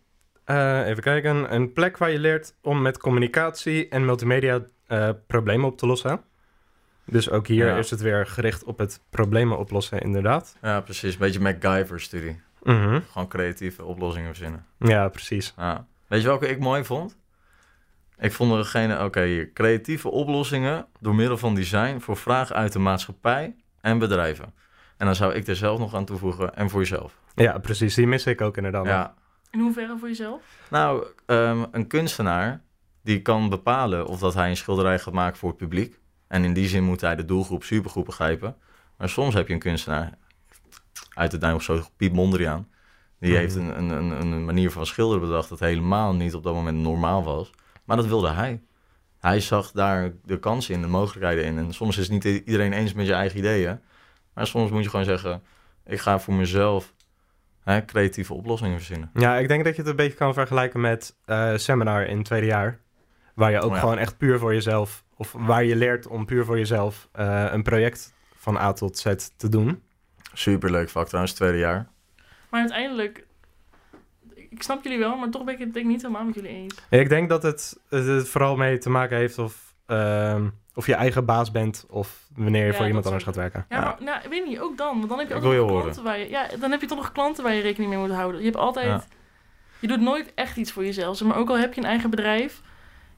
uh, 0.47 0.87
even 0.87 1.03
kijken, 1.03 1.55
een 1.55 1.73
plek 1.73 1.99
waar 1.99 2.11
je 2.11 2.19
leert 2.19 2.55
om 2.63 2.83
met 2.83 2.99
communicatie 2.99 3.89
en 3.89 4.05
multimedia 4.05 4.61
uh, 4.89 5.09
problemen 5.27 5.67
op 5.67 5.79
te 5.79 5.87
lossen. 5.87 6.21
Dus 7.05 7.31
ook 7.31 7.47
hier 7.47 7.67
ja. 7.67 7.77
is 7.77 7.91
het 7.91 8.01
weer 8.01 8.27
gericht 8.27 8.65
op 8.65 8.79
het 8.79 9.03
problemen 9.11 9.59
oplossen, 9.59 10.01
inderdaad. 10.01 10.57
Ja, 10.63 10.81
precies. 10.81 11.13
Een 11.13 11.19
beetje 11.19 11.41
MacGyver-studie. 11.41 12.41
Mm 12.63 12.83
-hmm. 12.83 13.03
Gewoon 13.11 13.29
creatieve 13.29 13.85
oplossingen 13.85 14.29
verzinnen. 14.29 14.67
Ja, 14.79 15.09
precies. 15.09 15.55
Ja. 15.57 15.87
Weet 16.07 16.21
je 16.21 16.27
welke 16.27 16.49
ik 16.49 16.59
mooi 16.59 16.85
vond? 16.85 17.17
Ik 18.19 18.33
vond 18.33 18.53
er 18.53 18.59
degene, 18.59 18.95
oké, 18.95 19.05
okay, 19.05 19.51
creatieve 19.55 20.11
oplossingen 20.11 20.87
door 20.99 21.15
middel 21.15 21.39
van 21.39 21.55
design 21.55 21.99
voor 21.99 22.17
vragen 22.17 22.57
uit 22.57 22.73
de 22.73 22.79
maatschappij 22.79 23.57
en 23.81 23.99
bedrijven. 23.99 24.55
En 24.97 25.07
dan 25.07 25.15
zou 25.15 25.35
ik 25.35 25.47
er 25.47 25.57
zelf 25.57 25.79
nog 25.79 25.95
aan 25.95 26.05
toevoegen 26.05 26.55
en 26.55 26.71
voor 26.71 26.81
jezelf. 26.81 27.19
Ja, 27.43 27.59
precies. 27.69 27.95
Die 27.95 28.07
mis 28.07 28.27
ik 28.27 28.41
ook 28.41 28.57
inderdaad. 28.57 28.87
Ja. 28.87 29.15
In 29.51 29.61
hoeverre 29.61 29.99
voor 29.99 30.09
jezelf? 30.09 30.43
Nou, 30.71 31.07
um, 31.27 31.67
een 31.71 31.87
kunstenaar 31.87 32.63
die 33.03 33.23
kan 33.23 33.49
bepalen 33.49 34.07
of 34.07 34.19
dat 34.19 34.35
hij 34.35 34.49
een 34.49 34.57
schilderij 34.57 34.99
gaat 34.99 35.15
maken 35.15 35.39
voor 35.39 35.49
het 35.49 35.59
publiek. 35.59 35.99
En 36.29 36.45
in 36.45 36.53
die 36.53 36.69
zin 36.69 36.85
moet 36.85 37.01
hij 37.01 37.17
de 37.17 37.25
doelgroep 37.25 37.65
supergoed 37.65 38.05
begrijpen. 38.05 38.57
Maar 38.97 39.09
soms 39.09 39.35
heb 39.35 39.49
je 39.49 39.53
een 39.53 39.59
kunstenaar, 39.61 40.19
uit 41.15 41.33
het 41.33 41.41
duim 41.41 41.55
of 41.55 41.63
zo, 41.63 41.83
Piet 41.97 42.13
Mondriaan. 42.13 42.69
Die 43.19 43.37
heeft 43.37 43.55
een, 43.55 43.79
een, 43.79 43.91
een, 43.91 44.33
een 44.33 44.45
manier 44.45 44.71
van 44.71 44.87
schilderen 44.87 45.29
bedacht 45.29 45.49
dat 45.49 45.61
helemaal 45.61 46.15
niet 46.15 46.35
op 46.35 46.43
dat 46.43 46.55
moment 46.55 46.79
normaal 46.79 47.23
was. 47.25 47.51
Maar 47.85 47.97
dat 47.97 48.07
wilde 48.07 48.31
hij. 48.31 48.63
Hij 49.19 49.41
zag 49.41 49.71
daar 49.71 50.13
de 50.25 50.39
kansen 50.39 50.75
in, 50.75 50.81
de 50.81 50.87
mogelijkheden 50.87 51.45
in. 51.45 51.59
En 51.59 51.73
soms 51.73 51.99
is 51.99 52.09
niet 52.09 52.25
iedereen 52.25 52.73
eens 52.73 52.93
met 52.93 53.07
je 53.07 53.13
eigen 53.13 53.39
ideeën. 53.39 53.81
Maar 54.35 54.47
soms 54.47 54.71
moet 54.71 54.83
je 54.83 54.91
gewoon 54.91 55.05
zeggen: 55.05 55.43
ik 55.85 56.01
ga 56.01 56.19
voor 56.19 56.35
mezelf 56.35 56.95
hè, 57.65 57.85
creatieve 57.85 58.35
oplossingen 58.35 58.77
verzinnen. 58.77 59.11
Ja, 59.15 59.37
ik 59.37 59.49
denk 59.49 59.65
dat 59.65 59.75
je 59.75 59.81
het 59.81 59.91
een 59.91 59.97
beetje 59.97 60.17
kan 60.17 60.35
vergelijken 60.35 60.81
met 60.81 61.17
uh, 61.27 61.57
seminar 61.57 62.07
in 62.07 62.17
het 62.17 62.27
tweede 62.27 62.47
jaar. 62.47 62.79
Waar 63.35 63.51
je 63.51 63.61
ook 63.61 63.69
Oh 63.71 63.75
ja. 63.75 63.81
gewoon 63.81 63.99
echt 63.99 64.19
puur 64.19 64.39
voor 64.39 64.55
jezelf, 64.55 65.05
of 65.17 65.33
waar 65.33 65.65
je 65.65 65.77
leert 65.77 66.07
om 66.07 66.27
puur 66.27 66.45
voor 66.45 66.59
jezelf 66.59 67.09
eh, 67.13 67.47
een 67.51 67.63
project 67.63 68.15
van 68.37 68.57
A 68.57 68.73
tot 68.73 68.99
Z 68.99 69.15
te 69.37 69.49
doen. 69.49 69.83
Superleuk 70.33 70.89
vak 70.89 71.07
trouwens, 71.07 71.35
tweede 71.35 71.59
jaar. 71.59 71.89
Maar 72.49 72.61
uiteindelijk, 72.61 73.27
ik 74.35 74.63
snap 74.63 74.83
jullie 74.83 74.99
wel, 74.99 75.17
maar 75.17 75.31
toch 75.31 75.45
ben 75.45 75.55
ik 75.55 75.61
het 75.61 75.73
denk 75.73 75.85
ik 75.85 75.93
niet 75.93 76.03
helemaal 76.03 76.25
met 76.25 76.35
jullie 76.35 76.51
eens. 76.51 76.75
Ik 76.91 77.09
denk 77.09 77.29
dat 77.29 77.43
het, 77.43 77.81
het 77.89 78.29
vooral 78.29 78.57
mee 78.57 78.79
te 78.79 78.91
maken 78.91 79.17
heeft 79.17 79.39
of, 79.39 79.70
ehm, 79.91 80.49
of 80.75 80.87
je 80.87 80.95
eigen 80.95 81.25
baas 81.25 81.51
bent 81.51 81.85
of 81.89 82.27
wanneer 82.37 82.65
je 82.67 82.71
Ja, 82.71 82.77
voor 82.77 82.87
iemand 82.87 83.05
anders 83.05 83.25
gaat 83.25 83.37
werken. 83.37 83.67
Ja, 83.69 83.77
Ja. 83.77 83.83
maar 83.83 83.97
nou, 84.03 84.21
ik 84.23 84.31
weet 84.31 84.45
niet, 84.47 84.61
ook 84.61 84.77
dan. 84.79 84.97
Want 84.97 85.09
dan 85.09 85.19
heb 85.19 85.29
je 85.29 85.35
Ik 85.35 85.43
altijd 85.43 85.53
wil 85.53 85.53
je 85.53 85.59
nog 85.61 85.69
horen. 85.71 85.83
klanten 85.83 86.05
waar 86.05 86.19
je... 86.19 86.29
Ja, 86.31 86.47
dan 86.61 86.71
heb 86.71 86.81
je 86.81 86.87
toch 86.87 86.99
nog 86.99 87.13
klanten 87.13 87.45
waar 87.45 87.53
je 87.55 87.61
rekening 87.63 87.91
mee 87.93 88.01
moet 88.01 88.11
houden. 88.11 88.41
Je 88.41 88.47
hebt 88.47 88.57
altijd... 88.59 88.87
Ja. 88.87 89.05
Je 89.79 89.87
doet 89.89 90.01
nooit 90.01 90.33
echt 90.35 90.57
iets 90.57 90.73
voor 90.73 90.85
jezelf. 90.85 91.23
Maar 91.23 91.37
ook 91.37 91.49
al 91.49 91.59
heb 91.59 91.75
je 91.75 91.81
een 91.81 91.87
eigen 91.87 92.11
bedrijf, 92.11 92.61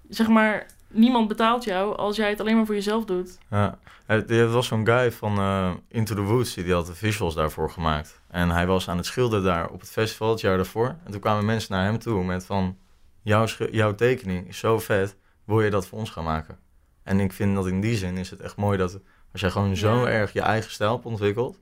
zeg 0.08 0.28
maar, 0.28 0.66
niemand 0.88 1.28
betaalt 1.28 1.64
jou 1.64 1.96
als 1.96 2.16
jij 2.16 2.30
het 2.30 2.40
alleen 2.40 2.56
maar 2.56 2.66
voor 2.66 2.74
jezelf 2.74 3.04
doet. 3.04 3.38
Ja. 3.50 3.78
Eh, 4.06 4.30
Er 4.30 4.48
was 4.48 4.66
zo'n 4.66 4.86
guy 4.86 5.12
van 5.12 5.38
eh, 5.38 5.70
Into 5.88 6.14
the 6.14 6.20
Woods, 6.20 6.54
die 6.54 6.72
had 6.72 6.86
de 6.86 6.94
visuals 6.94 7.34
daarvoor 7.34 7.70
gemaakt. 7.70 8.20
En 8.30 8.50
hij 8.50 8.66
was 8.66 8.88
aan 8.88 8.96
het 8.96 9.06
schilderen 9.06 9.44
daar 9.44 9.68
op 9.68 9.80
het 9.80 9.90
festival 9.90 10.30
het 10.30 10.40
jaar 10.40 10.56
daarvoor. 10.56 10.86
En 11.04 11.10
toen 11.10 11.20
kwamen 11.20 11.44
mensen 11.44 11.72
naar 11.74 11.84
hem 11.84 11.98
toe 11.98 12.24
met 12.24 12.46
van... 12.46 12.76
Jouw, 13.24 13.46
jouw 13.70 13.94
tekening 13.94 14.48
is 14.48 14.58
zo 14.58 14.78
vet, 14.78 15.16
wil 15.44 15.60
je 15.60 15.70
dat 15.70 15.86
voor 15.86 15.98
ons 15.98 16.10
gaan 16.10 16.24
maken? 16.24 16.58
En 17.02 17.20
ik 17.20 17.32
vind 17.32 17.54
dat 17.54 17.66
in 17.66 17.80
die 17.80 17.96
zin 17.96 18.16
is 18.16 18.30
het 18.30 18.40
echt 18.40 18.56
mooi 18.56 18.78
dat 18.78 19.00
als 19.32 19.40
jij 19.40 19.50
gewoon 19.50 19.76
zo 19.76 20.00
Ja. 20.00 20.08
erg 20.08 20.32
je 20.32 20.40
eigen 20.40 20.70
stijl 20.70 20.92
hebt 20.92 21.04
ontwikkeld... 21.04 21.58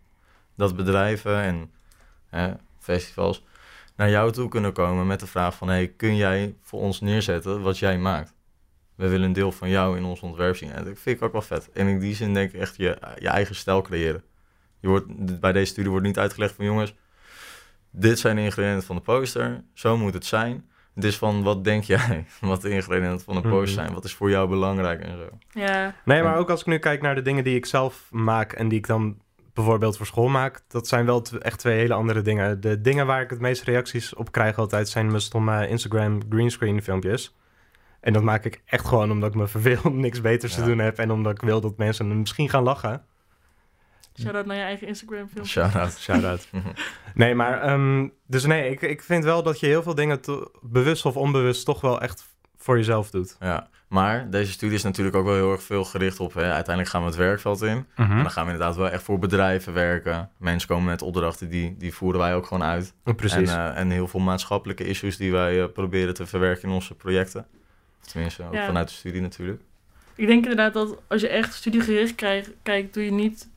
dat 0.55 0.77
bedrijven 0.77 1.37
en 1.37 1.71
hè, 2.29 2.53
festivals 2.79 3.45
naar 3.97 4.11
jou 4.11 4.33
toe 4.33 4.49
kunnen 4.49 4.73
komen 4.73 5.07
met 5.07 5.21
de 5.21 5.27
vraag 5.27 5.55
van... 5.55 5.69
hey, 5.69 5.89
kun 5.89 6.17
jij 6.17 6.55
voor 6.63 6.81
ons 6.81 7.01
neerzetten 7.01 7.63
wat 7.63 7.79
jij 7.79 7.99
maakt? 7.99 8.35
We 8.95 9.09
willen 9.09 9.27
een 9.27 9.33
deel 9.33 9.53
van 9.53 9.69
jou 9.69 9.97
in 9.97 10.05
ons 10.05 10.21
ontwerp 10.21 10.57
zien. 10.57 10.73
En 10.73 10.85
dat 10.85 10.99
vind 10.99 11.17
ik 11.17 11.23
ook 11.23 11.33
wel 11.33 11.43
vet. 11.43 11.71
En 11.73 11.87
in 11.87 11.99
die 11.99 12.15
zin 12.15 12.35
denk 12.35 12.53
ik 12.53 12.61
echt 12.61 12.77
je, 12.77 12.99
je 13.19 13.29
eigen 13.29 13.55
stijl 13.55 13.83
creëren. 13.83 14.23
Je 14.81 14.89
wordt, 14.89 15.41
bij 15.41 15.53
deze 15.53 15.73
studie 15.73 15.91
wordt 15.91 16.07
niet 16.07 16.19
uitgelegd 16.19 16.55
van 16.55 16.65
jongens, 16.65 16.95
dit 17.91 18.19
zijn 18.19 18.37
de 18.37 18.43
ingrediënten 18.43 18.87
van 18.87 18.97
de 18.97 19.03
poster. 19.03 19.65
Zo 19.75 19.97
moet 19.97 20.15
het 20.15 20.25
zijn. 20.27 20.70
Het 20.95 21.05
is 21.05 21.19
van 21.19 21.43
wat 21.43 21.65
denk 21.65 21.85
jij 21.85 22.25
wat 22.41 22.63
de 22.63 22.71
ingrediënten 22.71 23.25
van 23.25 23.35
de 23.35 23.41
poster 23.41 23.59
Mhm. 23.61 23.69
zijn. 23.83 23.93
Wat 23.95 24.05
is 24.05 24.15
voor 24.15 24.31
jou 24.31 24.49
belangrijk 24.49 25.01
en 25.01 25.17
zo. 25.19 25.29
Ja, 25.61 25.95
Nee, 26.05 26.23
maar 26.23 26.37
ook 26.37 26.51
als 26.51 26.61
ik 26.61 26.67
nu 26.67 26.79
kijk 26.79 27.03
naar 27.03 27.15
de 27.15 27.23
dingen 27.23 27.45
die 27.45 27.57
ik 27.57 27.67
zelf 27.67 28.07
maak 28.11 28.53
en 28.53 28.69
die 28.69 28.79
ik 28.79 28.87
dan 28.87 29.19
bijvoorbeeld 29.55 29.97
voor 29.97 30.07
school 30.07 30.29
maak, 30.29 30.61
dat 30.69 30.89
zijn 30.89 31.07
wel 31.07 31.23
echt 31.41 31.59
twee 31.59 31.79
hele 31.79 31.95
andere 31.95 32.23
dingen. 32.23 32.61
De 32.61 32.81
dingen 32.81 33.07
waar 33.07 33.21
ik 33.23 33.31
het 33.31 33.41
meeste 33.41 33.65
reacties 33.65 34.15
op 34.15 34.33
krijg 34.33 34.59
altijd 34.59 34.89
zijn 34.89 35.07
mijn 35.07 35.21
stomme 35.21 35.69
Instagram 35.69 36.21
greenscreen 36.29 36.83
filmpjes. 36.83 37.37
En 38.01 38.13
dat 38.13 38.23
maak 38.23 38.45
ik 38.45 38.63
echt 38.67 38.87
gewoon 38.87 39.11
omdat 39.11 39.29
ik 39.29 39.35
me 39.35 39.47
verveel, 39.57 39.91
niks 39.93 40.21
beters 40.21 40.55
te 40.55 40.63
doen 40.65 40.79
heb 40.79 40.99
en 40.99 41.11
omdat 41.11 41.33
ik 41.33 41.41
wil 41.41 41.61
dat 41.61 41.77
mensen 41.77 42.19
misschien 42.19 42.49
gaan 42.49 42.63
lachen. 42.63 43.03
Shout-out 44.21 44.47
naar 44.47 44.57
je 44.57 44.62
eigen 44.62 44.87
Instagram 44.87 45.29
film. 45.29 45.45
Shout-out. 45.47 45.99
Shout-out. 45.99 46.49
Nee, 47.14 47.35
maar 47.35 47.61
ehm, 47.62 48.09
dus 48.26 48.45
nee, 48.45 48.71
ik, 48.71 48.81
ik 48.83 49.02
vind 49.02 49.25
wel 49.25 49.43
dat 49.43 49.61
je 49.61 49.67
heel 49.67 49.83
veel 49.83 49.95
dingen 49.95 50.21
bewust 50.61 51.07
of 51.07 51.17
onbewust 51.17 51.64
toch 51.64 51.81
wel 51.81 52.00
echt 52.00 52.25
voor 52.57 52.76
jezelf 52.76 53.11
doet. 53.11 53.37
Ja, 53.40 53.69
maar 53.88 54.31
deze 54.31 54.52
studie 54.52 54.76
is 54.76 54.83
natuurlijk 54.83 55.17
ook 55.17 55.25
wel 55.25 55.35
heel 55.35 55.52
erg 55.52 55.62
veel 55.62 55.85
gericht 55.85 56.21
op... 56.21 56.35
Hè, 56.35 56.43
uiteindelijk 56.52 56.88
gaan 56.88 57.00
we 57.00 57.07
het 57.07 57.17
werkveld 57.17 57.62
in. 57.62 57.87
Hm? 57.95 58.02
En 58.02 58.09
dan 58.17 58.31
gaan 58.31 58.47
we 58.47 58.52
inderdaad 58.52 58.76
wel 58.76 58.88
echt 58.90 59.02
voor 59.02 59.19
bedrijven 59.19 59.73
werken. 59.73 60.31
Mensen 60.37 60.69
komen 60.69 60.85
met 60.85 61.02
opdrachten, 61.02 61.49
die, 61.49 61.76
die 61.76 61.95
voeren 61.95 62.21
wij 62.21 62.35
ook 62.35 62.47
gewoon 62.47 62.62
uit. 62.62 62.95
Precies. 63.17 63.50
En, 63.50 63.73
eh, 63.73 63.79
en 63.79 63.90
heel 63.90 64.09
veel 64.09 64.21
maatschappelijke 64.21 64.85
issues 64.85 65.17
die 65.17 65.33
wij 65.33 65.62
eh, 65.62 65.73
proberen 65.73 66.14
te 66.14 66.26
verwerken 66.26 66.69
in 66.69 66.75
onze 66.75 66.95
projecten. 66.95 67.47
Tenminste, 68.00 68.45
ook 68.45 68.55
Ja. 68.55 68.67
vanuit 68.67 68.88
de 68.88 68.95
studie 68.95 69.21
natuurlijk. 69.21 69.62
Ik 70.14 70.26
denk 70.26 70.43
inderdaad 70.43 70.75
dat 70.75 70.97
als 71.09 71.21
je 71.21 71.29
echt 71.29 71.55
studiegericht 71.55 72.14
krijgt, 72.14 72.50
kijkt, 72.62 72.95
doe 72.95 73.05
je 73.05 73.12
niet... 73.12 73.50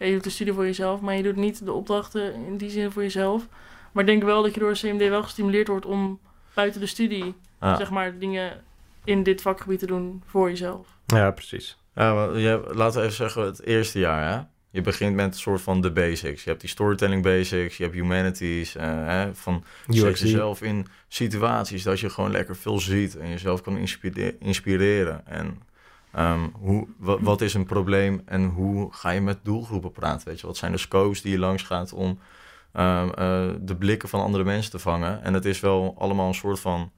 Ja, 0.00 0.06
je 0.06 0.12
doet 0.12 0.24
de 0.24 0.30
studie 0.30 0.52
voor 0.52 0.64
jezelf, 0.64 1.00
maar 1.00 1.16
je 1.16 1.22
doet 1.22 1.36
niet 1.36 1.64
de 1.64 1.72
opdrachten 1.72 2.34
in 2.34 2.56
die 2.56 2.70
zin 2.70 2.90
voor 2.90 3.02
jezelf. 3.02 3.46
Maar 3.92 4.02
ik 4.02 4.10
denk 4.10 4.22
wel 4.22 4.42
dat 4.42 4.54
je 4.54 4.60
door 4.60 4.72
CMD 4.72 5.08
wel 5.08 5.22
gestimuleerd 5.22 5.68
wordt 5.68 5.86
om 5.86 6.20
buiten 6.54 6.80
de 6.80 6.86
studie, 6.86 7.34
zeg 7.60 7.90
maar, 7.90 8.18
dingen 8.18 8.62
in 9.04 9.22
dit 9.22 9.42
vakgebied 9.42 9.78
te 9.78 9.86
doen 9.86 10.22
voor 10.26 10.48
jezelf. 10.48 10.86
Ja, 11.06 11.30
precies. 11.30 11.78
Ja, 11.94 12.24
je, 12.34 12.70
laten 12.72 12.98
we 13.00 13.04
even 13.06 13.16
zeggen, 13.16 13.42
het 13.44 13.62
eerste 13.62 13.98
jaar, 13.98 14.32
hè? 14.32 14.40
Je 14.70 14.80
begint 14.80 15.14
met 15.14 15.26
een 15.26 15.40
soort 15.40 15.60
van 15.60 15.80
de 15.80 15.92
basics. 15.92 16.44
Je 16.44 16.48
hebt 16.48 16.60
die 16.60 16.70
storytelling 16.70 17.22
basics, 17.22 17.76
je 17.76 17.82
hebt 17.82 17.94
humanities, 17.94 18.76
eh, 18.76 18.86
hè, 18.86 19.34
van 19.34 19.64
zet 19.88 20.18
jezelf 20.18 20.62
in 20.62 20.86
situaties 21.08 21.82
dat 21.82 22.00
je 22.00 22.10
gewoon 22.10 22.30
lekker 22.30 22.56
veel 22.56 22.78
ziet 22.78 23.16
en 23.16 23.28
jezelf 23.28 23.60
kan 23.62 23.76
inspire- 23.76 24.36
inspireren. 24.38 25.26
En 25.26 25.62
ehm, 26.12 26.48
hoe, 26.52 26.88
wa- 26.96 27.20
wat 27.20 27.40
is 27.40 27.54
een 27.54 27.66
probleem 27.66 28.22
en 28.24 28.44
hoe 28.48 28.92
ga 28.92 29.10
je 29.10 29.20
met 29.20 29.38
doelgroepen 29.42 29.92
praten? 29.92 30.28
Weet 30.28 30.40
je? 30.40 30.46
Wat 30.46 30.56
zijn 30.56 30.72
de 30.72 30.78
scopes 30.78 31.22
die 31.22 31.32
je 31.32 31.38
langs 31.38 31.62
gaat 31.62 31.92
om 31.92 32.18
ehm, 32.72 33.08
eh, 33.08 33.48
de 33.60 33.76
blikken 33.76 34.08
van 34.08 34.20
andere 34.20 34.44
mensen 34.44 34.70
te 34.70 34.78
vangen? 34.78 35.22
En 35.22 35.34
het 35.34 35.44
is 35.44 35.60
wel 35.60 35.94
allemaal 35.98 36.28
een 36.28 36.34
soort 36.34 36.60
van 36.60 36.90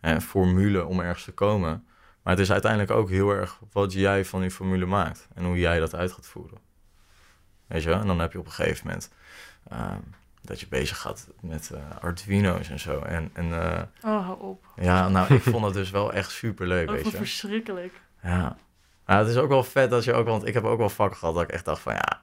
hè, 0.00 0.20
formule 0.20 0.84
om 0.84 1.00
ergens 1.00 1.24
te 1.24 1.32
komen. 1.32 1.84
Maar 2.22 2.32
het 2.32 2.42
is 2.42 2.52
uiteindelijk 2.52 2.90
ook 2.90 3.08
heel 3.10 3.30
erg 3.30 3.58
wat 3.72 3.92
jij 3.92 4.24
van 4.24 4.40
die 4.40 4.50
formule 4.50 4.86
maakt 4.86 5.28
en 5.34 5.44
hoe 5.44 5.58
jij 5.58 5.78
dat 5.78 5.94
uit 5.94 6.12
gaat 6.12 6.26
voeren. 6.26 6.58
Weet 7.66 7.82
je 7.82 7.88
wel? 7.88 8.00
En 8.00 8.06
dan 8.06 8.18
heb 8.18 8.32
je 8.32 8.38
op 8.38 8.46
een 8.46 8.52
gegeven 8.52 8.86
moment 8.86 9.10
ehm, 9.68 9.98
dat 10.42 10.60
je 10.60 10.66
bezig 10.68 10.98
gaat 11.00 11.28
met 11.40 11.70
eh, 11.74 11.80
Arduino's 12.00 12.68
en 12.70 12.80
zo. 12.80 12.98
En, 13.00 13.30
en 13.32 13.52
eh, 13.62 13.82
Oh, 14.04 14.24
hou 14.26 14.40
op. 14.40 14.64
ja, 14.76 15.08
nou, 15.08 15.34
ik 15.34 15.42
vond 15.42 15.64
het 15.64 15.74
dus 15.74 15.90
wel 16.00 16.12
echt 16.12 16.30
super 16.30 16.66
leuk, 16.66 16.90
weet 16.90 17.02
wat 17.02 17.12
je. 17.12 17.16
verschrikkelijk. 17.18 17.92
Ja. 18.24 18.56
Maar 19.06 19.18
het 19.18 19.28
is 19.28 19.36
ook 19.36 19.48
wel 19.48 19.64
vet 19.64 19.90
dat 19.90 20.04
je 20.04 20.12
ook, 20.12 20.26
want 20.26 20.46
ik 20.46 20.54
heb 20.54 20.64
ook 20.64 20.78
wel 20.78 20.88
vakken 20.88 21.18
gehad 21.18 21.34
dat 21.34 21.42
ik 21.42 21.50
echt 21.50 21.64
dacht 21.64 21.80
van 21.80 21.92
ja, 21.92 22.22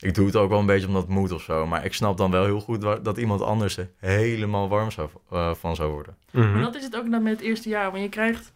ik 0.00 0.14
doe 0.14 0.26
het 0.26 0.36
ook 0.36 0.48
wel 0.48 0.58
een 0.58 0.66
beetje 0.66 0.86
omdat 0.86 1.02
het 1.02 1.10
moet 1.10 1.32
of 1.32 1.42
zo. 1.42 1.66
Maar 1.66 1.84
ik 1.84 1.94
snap 1.94 2.16
dan 2.16 2.30
wel 2.30 2.44
heel 2.44 2.60
goed 2.60 2.80
dat 2.80 3.18
iemand 3.18 3.42
anders 3.42 3.76
er 3.76 3.90
helemaal 3.98 4.68
warm 4.68 4.90
zou, 4.90 5.08
eh, 5.30 5.54
van 5.54 5.76
zou 5.76 5.92
worden. 5.92 6.16
Mhm. 6.30 6.52
Maar 6.52 6.62
dat 6.62 6.74
is 6.74 6.84
het 6.84 6.96
ook 6.96 7.10
dan 7.10 7.22
met 7.22 7.32
het 7.32 7.40
eerste 7.40 7.68
jaar. 7.68 7.90
Want 7.90 8.02
je 8.02 8.08
krijgt 8.08 8.52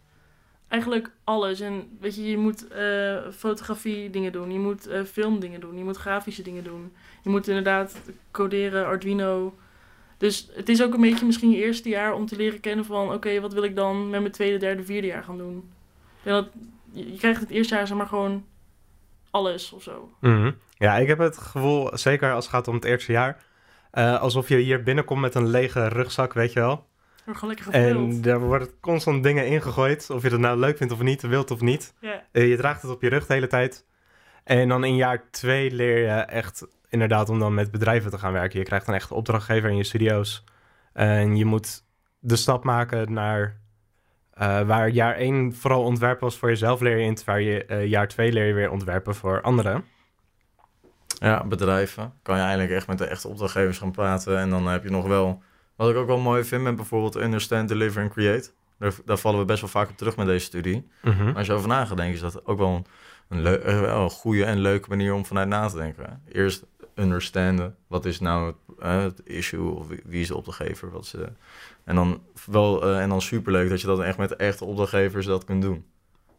eigenlijk 0.67 1.11
alles. 1.23 1.59
En 1.59 1.97
weet 1.99 2.15
je, 2.15 2.29
je 2.29 2.37
moet 2.37 2.67
eh, 2.67 3.17
fotografie 3.31 4.09
dingen 4.09 4.31
doen, 4.31 4.51
je 4.51 4.59
moet 4.59 4.87
uh, 4.87 5.03
film 5.03 5.39
dingen 5.39 5.59
doen, 5.59 5.77
je 5.77 5.83
moet 5.83 5.97
grafische 5.97 6.41
dingen 6.41 6.63
doen. 6.63 6.93
Je 7.23 7.29
moet 7.29 7.47
inderdaad 7.47 7.95
coderen, 8.31 8.85
Arduino. 8.85 9.55
Dus 10.17 10.49
het 10.53 10.69
is 10.69 10.83
ook 10.83 10.93
een 10.93 11.01
beetje 11.01 11.25
misschien 11.25 11.51
je 11.51 11.63
eerste 11.63 11.89
jaar 11.89 12.13
om 12.13 12.25
te 12.25 12.35
leren 12.35 12.59
kennen 12.59 12.85
van... 12.85 13.13
oké, 13.13 13.39
wat 13.39 13.53
wil 13.53 13.63
ik 13.63 13.75
dan 13.75 14.09
met 14.09 14.19
mijn 14.19 14.31
tweede, 14.31 14.57
derde, 14.57 14.83
vierde 14.83 15.07
jaar 15.07 15.23
gaan 15.23 15.37
doen? 15.37 15.69
Dat, 16.25 16.47
je 16.91 17.17
krijgt 17.17 17.41
het 17.41 17.49
eerste 17.49 17.75
jaar 17.75 17.87
zeg 17.87 17.97
maar 17.97 18.07
gewoon 18.07 18.45
alles 19.31 19.71
of 19.71 19.83
zo. 19.83 20.09
Mhm. 20.19 20.51
Ja, 20.77 20.97
ik 20.97 21.07
heb 21.07 21.17
het 21.17 21.37
gevoel, 21.37 21.97
zeker 21.97 22.33
als 22.33 22.45
het 22.45 22.53
gaat 22.53 22.67
om 22.67 22.75
het 22.75 22.85
eerste 22.85 23.11
jaar... 23.11 23.43
Uh, 23.93 24.21
alsof 24.21 24.49
je 24.49 24.57
hier 24.57 24.83
binnenkomt 24.83 25.21
met 25.21 25.35
een 25.35 25.47
lege 25.47 25.87
rugzak, 25.87 26.33
weet 26.33 26.53
je 26.53 26.59
wel. 26.59 26.87
En 27.69 28.21
er 28.23 28.39
worden 28.39 28.69
constant 28.79 29.23
dingen 29.23 29.47
ingegooid, 29.47 30.09
of 30.09 30.21
je 30.21 30.29
het 30.29 30.39
nou 30.39 30.59
leuk 30.59 30.77
vindt 30.77 30.93
of 30.93 31.01
niet, 31.01 31.21
wilt 31.21 31.51
of 31.51 31.61
niet. 31.61 31.93
Yeah. 31.99 32.15
Uh, 32.31 32.49
je 32.49 32.57
draagt 32.57 32.81
het 32.81 32.91
op 32.91 33.01
je 33.01 33.09
rug 33.09 33.25
de 33.25 33.33
hele 33.33 33.47
tijd. 33.47 33.85
En 34.43 34.67
dan 34.67 34.83
in 34.83 34.95
jaar 34.95 35.29
twee 35.31 35.71
leer 35.71 35.97
je 35.97 36.11
echt 36.11 36.67
inderdaad 36.89 37.29
om 37.29 37.39
dan 37.39 37.53
met 37.53 37.71
bedrijven 37.71 38.11
te 38.11 38.17
gaan 38.17 38.33
werken. 38.33 38.59
Je 38.59 38.65
krijgt 38.65 38.87
een 38.87 38.93
echte 38.93 39.13
opdrachtgever 39.13 39.69
in 39.69 39.77
je 39.77 39.83
studio's. 39.83 40.43
En 40.93 41.35
je 41.35 41.45
moet 41.45 41.83
de 42.19 42.35
stap 42.35 42.63
maken 42.63 43.13
naar 43.13 43.59
uh, 44.41 44.61
waar 44.61 44.89
jaar 44.89 45.15
één 45.15 45.55
vooral 45.55 45.83
ontwerpen 45.83 46.23
was 46.23 46.37
voor 46.37 46.49
jezelf 46.49 46.81
leer 46.81 46.97
je 46.97 47.05
in, 47.05 47.17
waar 47.25 47.41
je 47.41 47.65
uh, 47.69 47.85
jaar 47.85 48.07
twee 48.07 48.31
leer 48.31 48.45
je 48.45 48.53
weer 48.53 48.71
ontwerpen 48.71 49.15
voor 49.15 49.41
anderen. 49.41 49.83
Ja, 51.19 51.45
bedrijven. 51.45 52.13
Kan 52.21 52.35
je 52.35 52.41
eigenlijk 52.41 52.71
echt 52.71 52.87
met 52.87 52.97
de 52.97 53.05
echte 53.05 53.27
opdrachtgevers 53.27 53.77
gaan 53.77 53.91
praten. 53.91 54.39
En 54.39 54.49
dan 54.49 54.67
heb 54.67 54.83
je 54.83 54.89
nog 54.89 55.07
wel, 55.07 55.41
wat 55.75 55.89
ik 55.89 55.95
ook 55.95 56.07
wel 56.07 56.19
mooi 56.19 56.43
vind 56.43 56.63
met 56.63 56.75
bijvoorbeeld 56.75 57.15
Understand, 57.15 57.67
Deliver 57.67 58.01
en 58.01 58.09
Create. 58.09 58.51
Daar, 58.79 58.93
daar 59.05 59.17
vallen 59.17 59.39
we 59.39 59.45
best 59.45 59.61
wel 59.61 59.69
vaak 59.69 59.89
op 59.89 59.97
terug 59.97 60.15
met 60.15 60.25
deze 60.25 60.45
studie. 60.45 60.89
Mm 61.01 61.11
-hmm. 61.11 61.25
Maar 61.25 61.35
als 61.35 61.47
je 61.47 61.53
over 61.53 61.67
na 61.67 61.85
gaat 61.85 61.97
denken, 61.97 62.15
is 62.15 62.21
dat 62.21 62.45
ook 62.45 62.57
wel 62.57 62.85
een, 63.29 63.41
wel 63.41 64.03
een 64.03 64.09
goede 64.09 64.45
en 64.45 64.57
leuke 64.57 64.89
manier 64.89 65.13
om 65.13 65.25
vanuit 65.25 65.47
na 65.47 65.67
te 65.67 65.77
denken. 65.77 66.21
Eerst 66.31 66.65
understanden, 66.95 67.75
wat 67.87 68.05
is 68.05 68.19
nou 68.19 68.47
het, 68.47 68.55
uh, 68.79 69.01
het 69.01 69.21
issue 69.23 69.69
of 69.69 69.87
wie, 69.87 70.21
is 70.21 70.27
de 70.27 70.35
opdrachtgever. 70.35 70.91
Wat 70.91 71.05
ze, 71.05 71.31
en, 71.83 71.95
dan 71.95 72.23
wel, 72.45 72.89
uh, 72.89 73.01
en 73.01 73.09
dan 73.09 73.21
superleuk 73.21 73.69
dat 73.69 73.81
je 73.81 73.87
dat 73.87 73.99
echt 73.99 74.17
met 74.17 74.35
echte 74.35 74.65
opdrachtgevers 74.65 75.25
dat 75.25 75.45
kunt 75.45 75.61
doen. 75.61 75.85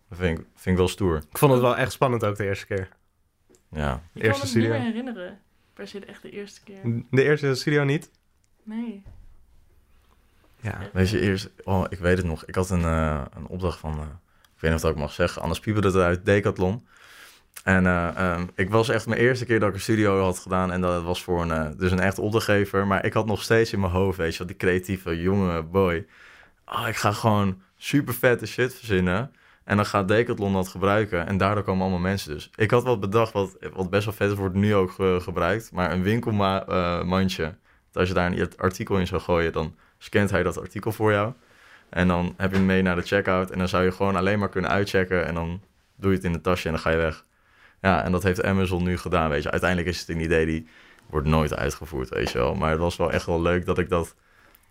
Dat 0.09 0.19
vind 0.19 0.39
ik, 0.39 0.45
vind 0.55 0.67
ik 0.67 0.77
wel 0.77 0.89
stoer. 0.89 1.17
Ik 1.17 1.39
vond 1.39 1.53
het 1.53 1.61
wel 1.61 1.77
echt 1.77 1.93
spannend 1.93 2.25
ook 2.25 2.37
de 2.37 2.45
eerste 2.45 2.67
keer. 2.67 2.89
Ja. 3.69 4.03
Ik 4.13 4.23
eerste 4.23 4.43
kan 4.43 4.53
me 4.53 4.61
niet 4.61 4.69
meer 4.69 4.81
herinneren. 4.81 5.41
Per 5.73 5.89
se 5.89 6.01
de 6.01 6.07
echte 6.07 6.31
eerste 6.31 6.63
keer. 6.63 7.03
De 7.11 7.23
eerste 7.23 7.55
studio 7.55 7.85
niet? 7.85 8.11
Nee. 8.63 9.03
Ja. 10.61 10.91
Weet 10.93 11.11
je, 11.11 11.21
eerst, 11.21 11.51
oh, 11.65 11.85
ik 11.89 11.99
weet 11.99 12.17
het 12.17 12.27
nog. 12.27 12.45
Ik 12.45 12.55
had 12.55 12.71
een, 12.71 12.81
uh, 12.81 13.25
een 13.37 13.47
opdracht 13.47 13.79
van, 13.79 13.95
uh, 13.95 14.01
ik 14.55 14.61
weet 14.61 14.71
niet 14.71 14.73
of 14.75 14.81
dat 14.81 14.91
ik 14.91 14.97
mag 14.97 15.13
zeggen, 15.13 15.43
anders 15.43 15.61
pieperde 15.61 15.89
het 15.89 15.97
uit, 15.97 16.25
Decathlon. 16.25 16.87
En 17.66 17.85
uh, 17.85 18.35
um, 18.37 18.50
ik 18.54 18.70
was 18.70 18.88
echt 18.88 19.06
mijn 19.06 19.20
eerste 19.20 19.44
keer 19.44 19.61
dat 19.61 19.68
ik 19.68 19.75
een 19.75 19.80
studio 19.80 20.20
had 20.23 20.38
gedaan. 20.38 20.73
En 20.73 20.80
dat 20.80 21.02
was 21.02 21.23
voor 21.23 21.42
een, 21.42 21.76
dus 21.76 21.90
een 21.90 22.00
echt 22.00 22.18
opdrachtgever. 22.18 22.87
Maar 22.87 23.04
ik 23.04 23.12
had 23.12 23.26
nog 23.26 23.42
steeds 23.42 23.73
in 23.73 23.80
mijn 23.80 23.92
hoofd, 23.92 24.18
weet 24.18 24.32
je 24.32 24.38
wel, 24.38 24.46
die 24.46 24.56
creatieve 24.56 25.20
jonge 25.20 25.62
boy. 25.62 26.06
Oh, 26.66 26.88
ik 26.88 26.96
ga 26.96 27.12
gewoon 27.12 27.62
super 27.76 28.14
vette 28.14 28.46
shit 28.46 28.75
verzinnen. 28.75 29.32
En 29.64 29.76
dan 29.76 29.87
gaat 29.87 30.08
Decathlon 30.08 30.52
dat 30.52 30.68
gebruiken. 30.68 31.26
En 31.26 31.37
daardoor 31.37 31.64
komen 31.64 31.80
allemaal 31.80 32.00
mensen 32.00 32.32
dus. 32.32 32.50
Ik 32.54 32.70
had 32.70 32.85
wat 32.85 33.00
bedacht, 33.00 33.32
wat, 33.32 33.56
wat 33.73 33.90
best 33.90 34.04
wel 34.04 34.14
vet 34.14 34.30
is, 34.30 34.37
wordt 34.37 34.54
nu 34.54 34.75
ook 34.75 34.90
ge 34.90 35.18
gebruikt. 35.23 35.73
Maar 35.73 35.92
een 35.92 36.02
winkelmandje, 36.02 37.54
als 37.92 38.08
je 38.08 38.14
daar 38.14 38.32
een 38.32 38.56
artikel 38.56 38.99
in 38.99 39.06
zou 39.06 39.20
gooien, 39.20 39.52
dan 39.52 39.75
scant 39.99 40.30
hij 40.30 40.42
dat 40.42 40.61
artikel 40.61 40.92
voor 40.92 41.12
jou. 41.12 41.32
En 41.88 42.08
dan 42.08 42.35
heb 42.37 42.50
je 42.50 42.56
hem 42.56 42.66
mee 42.66 42.82
naar 42.82 42.96
de 42.96 43.02
checkout. 43.02 43.50
En 43.50 43.58
dan 43.58 43.68
zou 43.68 43.85
je 43.85 43.92
gewoon 43.92 44.16
alleen 44.16 44.38
maar 44.38 44.49
kunnen 44.49 44.70
uitchecken. 44.70 45.26
En 45.26 45.35
dan 45.35 45.61
doe 45.96 46.11
je 46.11 46.16
het 46.16 46.26
in 46.26 46.32
de 46.32 46.40
tasje 46.40 46.66
en 46.66 46.73
dan 46.73 46.82
ga 46.82 46.90
je 46.90 46.96
weg. 46.96 47.25
Ja, 47.87 48.05
en 48.05 48.12
dat 48.12 48.23
heeft 48.23 48.43
Amazon 48.43 48.83
nu 48.83 48.99
gedaan, 48.99 49.31
weet 49.31 49.43
je. 49.43 49.50
Uiteindelijk 49.50 49.90
is 49.90 50.00
het 50.00 50.09
een 50.09 50.21
idee 50.21 50.47
die 50.47 50.69
wordt 51.11 51.26
nooit 51.26 51.57
uitgevoerd, 51.57 52.09
weet 52.09 52.31
je 52.31 52.38
wel. 52.38 52.55
Maar 52.55 52.71
het 52.71 52.81
was 52.81 52.97
wel 52.97 53.12
echt 53.12 53.26
wel 53.26 53.43
leuk 53.43 53.66
dat 53.66 53.78
ik 53.78 53.88
dat 53.88 54.14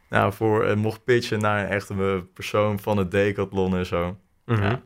nou, 0.10 0.34
voor 0.34 0.68
uh, 0.68 0.76
mocht 0.76 1.04
pitchen 1.04 1.40
naar 1.40 1.64
een 1.64 1.70
echte 1.70 2.26
persoon 2.34 2.80
van 2.80 2.98
het 2.98 3.12
Decathlon 3.12 3.76
en 3.76 3.86
zo. 3.86 4.18
Mm 4.46 4.56
-hmm. 4.56 4.64
ja. 4.64 4.82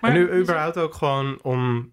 En 0.00 0.12
nu 0.12 0.32
überhaupt 0.32 0.76
ook 0.76 0.94
gewoon 0.94 1.38
om 1.42 1.92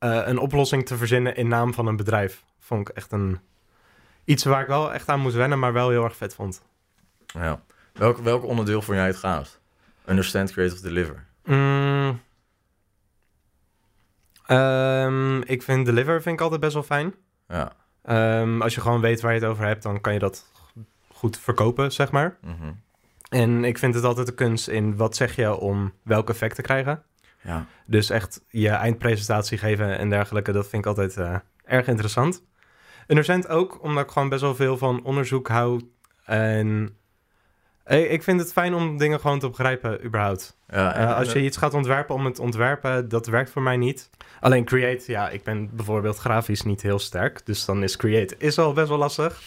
uh, 0.00 0.22
een 0.26 0.38
oplossing 0.38 0.86
te 0.86 0.96
verzinnen 0.96 1.36
in 1.36 1.48
naam 1.48 1.74
van 1.74 1.86
een 1.86 1.96
bedrijf. 1.96 2.44
Vond 2.58 2.88
ik 2.88 2.96
echt 2.96 3.12
een... 3.12 3.38
Iets 4.24 4.44
waar 4.44 4.60
ik 4.60 4.66
wel 4.66 4.92
echt 4.92 5.08
aan 5.08 5.20
moest 5.20 5.36
wennen, 5.36 5.58
maar 5.58 5.72
wel 5.72 5.90
heel 5.90 6.04
erg 6.04 6.16
vet 6.16 6.34
vond. 6.34 6.62
Ja. 7.26 7.62
Welk, 7.92 8.18
welk 8.18 8.44
onderdeel 8.44 8.82
vond 8.82 8.96
jij 8.96 9.06
het 9.06 9.16
gaafst? 9.16 9.60
Understand, 10.08 10.52
Creative, 10.52 10.82
Deliver. 10.82 11.24
Mm. 11.44 11.95
Um, 14.46 15.42
ik 15.42 15.62
vind 15.62 15.86
Deliver 15.86 16.22
vind 16.22 16.34
ik 16.34 16.40
altijd 16.40 16.60
best 16.60 16.74
wel 16.74 16.82
fijn. 16.82 17.14
Ja. 17.48 17.72
Um, 18.40 18.62
als 18.62 18.74
je 18.74 18.80
gewoon 18.80 19.00
weet 19.00 19.20
waar 19.20 19.34
je 19.34 19.40
het 19.40 19.48
over 19.48 19.64
hebt, 19.64 19.82
dan 19.82 20.00
kan 20.00 20.12
je 20.12 20.18
dat 20.18 20.52
goed 21.08 21.38
verkopen, 21.38 21.92
zeg 21.92 22.10
maar. 22.10 22.38
Mm 22.40 22.56
-hmm. 22.60 22.84
En 23.28 23.64
ik 23.64 23.78
vind 23.78 23.94
het 23.94 24.04
altijd 24.04 24.26
de 24.26 24.34
kunst 24.34 24.68
in 24.68 24.96
wat 24.96 25.16
zeg 25.16 25.36
je 25.36 25.56
om 25.56 25.92
welk 26.02 26.30
effect 26.30 26.54
te 26.54 26.62
krijgen. 26.62 27.02
Ja. 27.42 27.66
Dus 27.86 28.10
echt 28.10 28.44
je 28.48 28.68
eindpresentatie 28.68 29.58
geven 29.58 29.98
en 29.98 30.08
dergelijke, 30.08 30.52
dat 30.52 30.68
vind 30.68 30.82
ik 30.82 30.88
altijd 30.88 31.16
uh, 31.16 31.36
erg 31.64 31.86
interessant. 31.86 32.42
En 33.06 33.48
ook, 33.48 33.82
omdat 33.82 34.04
ik 34.04 34.10
gewoon 34.10 34.28
best 34.28 34.40
wel 34.40 34.54
veel 34.54 34.76
van 34.78 35.04
onderzoek 35.04 35.48
hou. 35.48 35.90
En 36.24 36.96
ik 37.86 38.22
vind 38.22 38.40
het 38.40 38.52
fijn 38.52 38.74
om 38.74 38.98
dingen 38.98 39.20
gewoon 39.20 39.38
te 39.38 39.48
begrijpen, 39.48 40.04
überhaupt. 40.04 40.56
Ja, 40.68 40.94
en, 40.94 41.08
uh, 41.08 41.16
als 41.16 41.32
je 41.32 41.42
iets 41.42 41.56
gaat 41.56 41.74
ontwerpen 41.74 42.14
om 42.14 42.24
het 42.24 42.38
ontwerpen, 42.38 43.08
dat 43.08 43.26
werkt 43.26 43.50
voor 43.50 43.62
mij 43.62 43.76
niet. 43.76 44.10
Alleen 44.40 44.64
create, 44.64 45.12
ja, 45.12 45.28
ik 45.28 45.42
ben 45.42 45.70
bijvoorbeeld 45.76 46.18
grafisch 46.18 46.62
niet 46.62 46.82
heel 46.82 46.98
sterk. 46.98 47.46
Dus 47.46 47.64
dan 47.64 47.82
is 47.82 47.96
create 47.96 48.34
is 48.38 48.58
al 48.58 48.72
best 48.72 48.88
wel 48.88 48.98
lastig. 48.98 49.40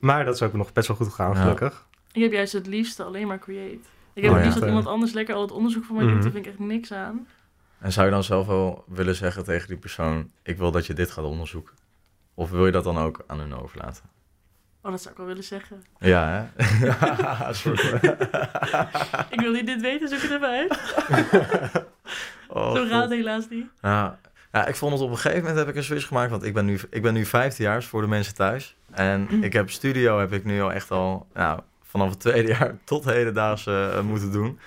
Maar 0.00 0.24
dat 0.24 0.34
is 0.34 0.42
ook 0.42 0.52
nog 0.52 0.72
best 0.72 0.88
wel 0.88 0.96
goed 0.96 1.06
gegaan, 1.08 1.32
Ja. 1.32 1.40
gelukkig. 1.40 1.86
Ik 2.12 2.22
heb 2.22 2.32
juist 2.32 2.52
het 2.52 2.66
liefste 2.66 3.02
alleen 3.02 3.26
maar 3.26 3.38
create. 3.38 3.78
Ik 4.12 4.22
heb 4.22 4.30
Oh, 4.30 4.36
het 4.36 4.44
liefst 4.44 4.54
ja. 4.54 4.60
dat 4.60 4.68
iemand 4.68 4.86
anders 4.86 5.12
lekker 5.12 5.34
al 5.34 5.40
het 5.42 5.52
onderzoek 5.52 5.84
voor 5.84 5.96
mij 5.96 6.04
doet. 6.04 6.14
Mhm. 6.14 6.22
Daar 6.22 6.32
vind 6.32 6.46
ik 6.46 6.50
echt 6.52 6.60
niks 6.60 6.92
aan. 6.92 7.26
en 7.78 7.92
zou 7.92 8.06
je 8.06 8.12
dan 8.12 8.24
zelf 8.24 8.46
wel 8.46 8.84
willen 8.86 9.14
zeggen 9.14 9.44
tegen 9.44 9.68
die 9.68 9.76
persoon... 9.76 10.30
ik 10.42 10.58
wil 10.58 10.70
dat 10.70 10.86
je 10.86 10.94
dit 10.94 11.10
gaat 11.10 11.24
onderzoeken? 11.24 11.74
Of 12.34 12.50
wil 12.50 12.66
je 12.66 12.72
dat 12.72 12.84
dan 12.84 12.98
ook 12.98 13.24
aan 13.26 13.38
hun 13.38 13.54
overlaten? 13.54 14.04
Oh, 14.86 14.92
dat 14.92 15.00
zou 15.00 15.10
ik 15.10 15.16
wel 15.16 15.26
willen 15.26 15.44
zeggen. 15.44 15.84
Ja, 15.98 16.50
hè? 16.56 16.64
Ik 19.34 19.40
wil 19.40 19.52
niet 19.52 19.66
dit 19.66 19.80
weten, 19.80 20.08
zoek 20.08 20.20
het 20.20 20.30
even 20.30 20.48
uit. 20.48 20.78
Oh, 22.48 22.74
Zo 22.74 22.86
gaat 22.86 23.02
het 23.02 23.10
helaas 23.10 23.48
niet. 23.48 23.66
Ja. 23.82 24.18
ja, 24.52 24.66
ik 24.66 24.76
vond 24.76 24.92
het 24.92 25.02
op 25.02 25.10
een 25.10 25.16
gegeven 25.16 25.38
moment 25.40 25.58
heb 25.58 25.68
ik 25.68 25.76
een 25.76 25.84
switch 25.84 26.06
gemaakt. 26.06 26.30
Want 26.30 26.44
ik 26.44 26.54
ben 26.54 26.64
nu, 26.64 26.80
ik 26.90 27.02
ben 27.02 27.14
nu 27.14 27.24
15 27.24 27.82
voor 27.82 28.00
de 28.00 28.08
mensen 28.08 28.34
thuis. 28.34 28.76
En 28.90 29.26
Mm. 29.30 29.42
ik 29.42 29.52
heb 29.52 29.70
studio 29.70 30.18
heb 30.18 30.32
ik 30.32 30.44
nu 30.44 30.60
al 30.62 30.72
echt 30.72 30.90
al 30.90 31.26
nou, 31.34 31.60
vanaf 31.82 32.10
het 32.10 32.20
tweede 32.20 32.48
jaar 32.48 32.74
tot 32.84 33.04
hedendaags 33.04 33.66
uh, 33.66 34.00
moeten 34.00 34.32
doen. 34.32 34.58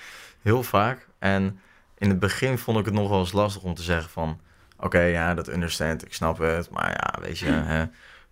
Heel 0.42 0.64
vaak. 0.64 1.08
En 1.20 1.60
in 1.98 2.10
het 2.10 2.20
begin 2.20 2.58
vond 2.58 2.80
ik 2.80 2.86
het 2.86 2.94
nog 2.94 3.10
wel 3.10 3.20
eens 3.20 3.32
lastig 3.32 3.62
om 3.62 3.74
te 3.74 3.84
zeggen 3.84 4.10
van... 4.10 4.40
Oké, 4.80 5.02
ja, 5.02 5.34
dat 5.34 5.48
understand, 5.50 6.06
ik 6.06 6.14
snap 6.14 6.38
het. 6.38 6.70
Maar 6.70 6.90
ja, 6.90 7.22
weet 7.22 7.40
je, 7.40 7.52
hè, 7.52 7.86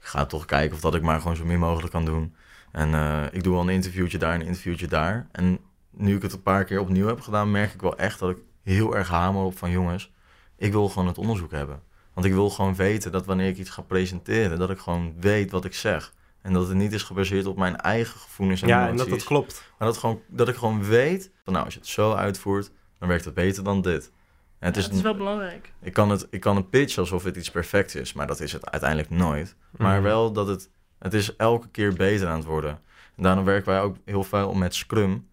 ga 0.08 0.26
toch 0.26 0.46
kijken 0.46 0.76
of 0.76 0.82
dat 0.82 0.96
ik 0.96 1.02
maar 1.02 1.22
gewoon 1.22 1.36
zo 1.36 1.46
min 1.46 1.60
mogelijk 1.60 1.92
kan 1.92 2.06
doen. 2.06 2.36
En 2.72 2.90
uh, 2.90 3.24
ik 3.32 3.44
doe 3.44 3.54
wel 3.54 3.62
een 3.62 3.70
interviewtje 3.70 4.18
daar, 4.18 4.34
een 4.34 4.42
interviewtje 4.42 4.88
daar. 4.88 5.28
En 5.32 5.60
nu 5.92 6.16
ik 6.16 6.22
het 6.22 6.34
een 6.34 6.42
paar 6.42 6.64
keer 6.64 6.80
opnieuw 6.80 7.08
heb 7.08 7.22
gedaan, 7.22 7.52
merk 7.52 7.74
ik 7.74 7.82
wel 7.82 7.98
echt 7.98 8.20
dat 8.20 8.30
ik 8.30 8.38
heel 8.64 8.96
erg 8.96 9.08
hamer 9.08 9.44
op 9.44 9.58
van 9.58 9.72
jongens, 9.72 10.12
ik 10.58 10.72
wil 10.72 10.90
gewoon 10.90 11.08
het 11.08 11.18
onderzoek 11.18 11.52
hebben. 11.52 11.82
Want 12.14 12.26
ik 12.26 12.34
wil 12.34 12.50
gewoon 12.50 12.76
weten 12.76 13.12
dat 13.12 13.26
wanneer 13.26 13.48
ik 13.48 13.58
iets 13.58 13.70
ga 13.70 13.82
presenteren, 13.82 14.60
dat 14.60 14.70
ik 14.70 14.80
gewoon 14.80 15.14
weet 15.20 15.52
wat 15.52 15.66
ik 15.66 15.74
zeg. 15.74 16.14
En 16.42 16.54
dat 16.54 16.68
het 16.68 16.78
niet 16.78 16.94
is 16.94 17.04
gebaseerd 17.04 17.46
op 17.46 17.58
mijn 17.58 17.78
eigen 17.78 18.20
gevoelens 18.20 18.62
en 18.62 18.68
Ja, 18.68 18.80
en 18.80 18.86
emoties. 18.88 19.10
dat 19.10 19.20
dat 19.20 19.28
klopt. 19.28 19.72
Maar 19.78 19.88
dat, 19.88 19.98
gewoon, 19.98 20.22
dat 20.28 20.48
ik 20.48 20.56
gewoon 20.56 20.84
weet, 20.84 21.32
van 21.44 21.54
nou, 21.54 21.66
als 21.66 21.74
je 21.74 21.80
het 21.80 21.90
zo 21.90 22.14
uitvoert, 22.14 22.72
dan 23.00 23.08
werkt 23.08 23.26
het 23.26 23.34
beter 23.34 23.64
dan 23.64 23.82
dit. 23.82 24.12
En 24.60 24.68
het 24.68 24.76
Ja, 24.76 24.82
is, 24.82 24.88
het 24.88 24.96
is 24.96 25.02
wel 25.02 25.16
belangrijk. 25.16 25.74
ik, 25.82 25.94
kan 25.94 26.10
het, 26.10 26.28
ik 26.30 26.40
kan 26.40 26.56
het 26.56 26.70
pitchen 26.70 27.02
alsof 27.02 27.24
het 27.24 27.36
iets 27.36 27.52
perfect 27.52 27.96
is, 27.96 28.14
maar 28.14 28.28
dat 28.28 28.40
is 28.40 28.52
het 28.54 28.70
uiteindelijk 28.72 29.10
nooit. 29.10 29.56
Maar 29.78 29.94
Mhm. 29.96 30.04
wel 30.04 30.32
dat 30.32 30.48
het, 30.48 30.70
het 31.00 31.14
is 31.14 31.36
elke 31.36 31.68
keer 31.70 31.94
beter 31.94 32.28
aan 32.28 32.38
het 32.38 32.46
worden. 32.46 32.80
En 33.18 33.24
daarom 33.24 33.44
werken 33.46 33.72
wij 33.72 33.82
ook 33.82 33.96
heel 34.06 34.24
veel 34.24 34.54
met 34.54 34.76
Scrum 34.76 35.28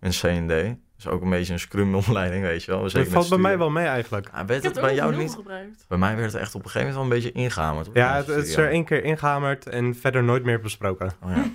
en 0.00 0.10
C&D. 0.10 0.76
Dus 0.96 1.06
ook 1.06 1.22
een 1.22 1.30
beetje 1.30 1.52
een 1.52 1.58
Scrum-opleiding, 1.58 2.42
weet 2.42 2.64
je 2.64 2.70
wel. 2.70 2.80
Zeker 2.90 2.98
met 3.00 3.12
valt 3.12 3.28
bij 3.28 3.38
mij 3.38 3.58
wel 3.58 3.70
mee 3.70 3.86
eigenlijk. 3.86 4.26
Ik 4.26 4.32
werd 4.32 4.48
het 4.48 4.62
het 4.64 4.80
bij 4.80 4.94
jou 4.94 5.16
niet? 5.16 5.30
gebruikt. 5.34 5.84
Bij 5.88 5.98
mij 5.98 6.16
werd 6.16 6.32
het 6.32 6.40
echt 6.40 6.54
op 6.54 6.64
een 6.64 6.70
gegeven 6.70 6.94
moment 6.94 7.10
wel 7.10 7.18
een 7.18 7.22
beetje 7.24 7.40
ingehamerd. 7.42 7.88
Ja, 7.92 8.16
het, 8.16 8.26
het 8.26 8.46
is 8.46 8.56
er 8.56 8.70
één 8.70 8.84
keer 8.84 9.04
ingehamerd 9.04 9.66
en 9.66 9.94
verder 9.94 10.22
nooit 10.24 10.44
meer 10.44 10.60
besproken. 10.60 11.12
Oh, 11.22 11.30
ja. 11.36 11.36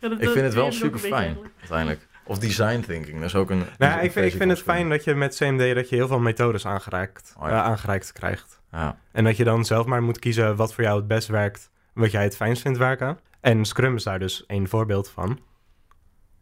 Ja, 0.00 0.08
dat- 0.08 0.20
Ik 0.20 0.28
vind 0.28 0.44
het 0.44 0.54
wel 0.54 0.72
super 0.72 0.98
fijn, 0.98 1.12
eigenlijk. 1.14 1.52
uiteindelijk. 1.58 2.07
Of 2.28 2.38
design 2.38 2.80
thinking, 2.80 3.16
dat 3.16 3.24
is 3.24 3.34
ook 3.34 3.50
een... 3.50 3.62
Nou, 3.78 4.00
ik, 4.02 4.12
vind- 4.12 4.26
ik 4.26 4.36
vind 4.38 4.50
het 4.50 4.62
fijn 4.62 4.88
dat 4.88 5.04
je 5.04 5.14
met 5.14 5.36
CMD 5.36 5.74
dat 5.74 5.88
je 5.88 5.96
heel 5.96 6.06
veel 6.08 6.18
methodes 6.18 6.66
aangereikt, 6.66 7.34
Oh 7.38 7.48
ja. 7.48 7.54
eh, 7.54 7.62
aangereikt 7.64 8.12
krijgt. 8.12 8.60
Ja. 8.72 8.98
En 9.12 9.24
dat 9.24 9.36
je 9.36 9.44
dan 9.44 9.64
zelf 9.64 9.86
maar 9.86 10.02
moet 10.02 10.18
kiezen 10.18 10.56
wat 10.56 10.74
voor 10.74 10.84
jou 10.84 10.96
het 10.98 11.06
best 11.06 11.28
werkt, 11.28 11.70
wat 11.92 12.10
jij 12.10 12.22
het 12.22 12.36
fijnst 12.36 12.62
vindt 12.62 12.78
werken. 12.78 13.18
En 13.40 13.64
Scrum 13.64 13.94
is 13.94 14.02
daar 14.02 14.18
dus 14.18 14.46
één 14.46 14.68
voorbeeld 14.68 15.10
van. 15.10 15.40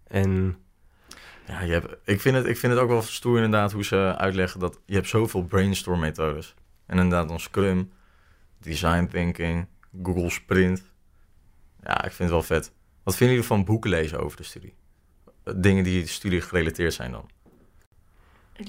En 0.06 0.56
Ja, 1.46 1.60
je 1.60 1.72
hebt, 1.72 1.96
ik, 2.04 2.20
vind 2.20 2.36
het, 2.36 2.46
ik 2.46 2.56
vind 2.56 2.72
het 2.72 2.82
ook 2.82 2.88
wel 2.88 3.02
stoer 3.02 3.36
inderdaad 3.36 3.72
hoe 3.72 3.84
ze 3.84 4.14
uitleggen 4.16 4.60
dat 4.60 4.80
je 4.86 4.94
hebt 4.94 5.08
zoveel 5.08 5.42
brainstorm 5.44 6.00
methodes. 6.00 6.54
En 6.86 6.98
inderdaad 6.98 7.28
dan 7.28 7.40
Scrum, 7.40 7.92
Design 8.60 9.06
Thinking, 9.06 9.66
Google 10.02 10.30
Sprint. 10.30 10.84
Ja, 11.82 11.94
ik 12.04 12.12
vind 12.12 12.18
het 12.18 12.30
wel 12.30 12.42
vet. 12.42 12.72
Wat 13.02 13.16
vinden 13.16 13.34
jullie 13.36 13.48
van 13.50 13.64
boeken 13.64 13.90
lezen 13.90 14.20
over 14.20 14.36
de 14.36 14.42
studie? 14.42 14.74
Dingen 15.56 15.84
die 15.84 16.06
studie 16.06 16.40
gerelateerd 16.40 16.94
zijn 16.94 17.10
dan? 17.12 17.30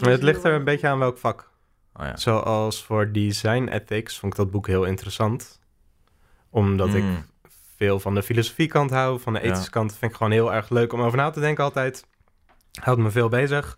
Maar 0.01 0.09
het 0.11 0.23
ligt 0.23 0.43
er 0.43 0.53
een 0.53 0.63
beetje 0.63 0.87
aan 0.87 0.99
welk 0.99 1.17
vak. 1.17 1.49
Oh 1.93 2.05
ja. 2.05 2.17
Zoals 2.17 2.83
voor 2.83 3.11
design 3.11 3.67
ethics 3.67 4.19
vond 4.19 4.33
ik 4.33 4.39
dat 4.39 4.51
boek 4.51 4.67
heel 4.67 4.83
interessant. 4.83 5.59
Omdat 6.49 6.93
ik 6.93 7.03
Mm, 7.03 7.25
veel 7.77 7.99
van 7.99 8.15
de 8.15 8.23
filosofiekant 8.23 8.89
hou, 8.91 9.19
van 9.19 9.33
de 9.33 9.39
Ja. 9.39 9.45
ethische 9.45 9.69
kant 9.69 9.95
vind 9.95 10.11
ik 10.11 10.17
gewoon 10.17 10.31
heel 10.31 10.53
erg 10.53 10.69
leuk 10.69 10.93
om 10.93 11.01
over 11.01 11.17
na 11.17 11.29
te 11.29 11.39
denken 11.39 11.63
altijd. 11.63 12.05
Houdt 12.81 12.99
me 13.01 13.11
veel 13.11 13.29
bezig. 13.29 13.77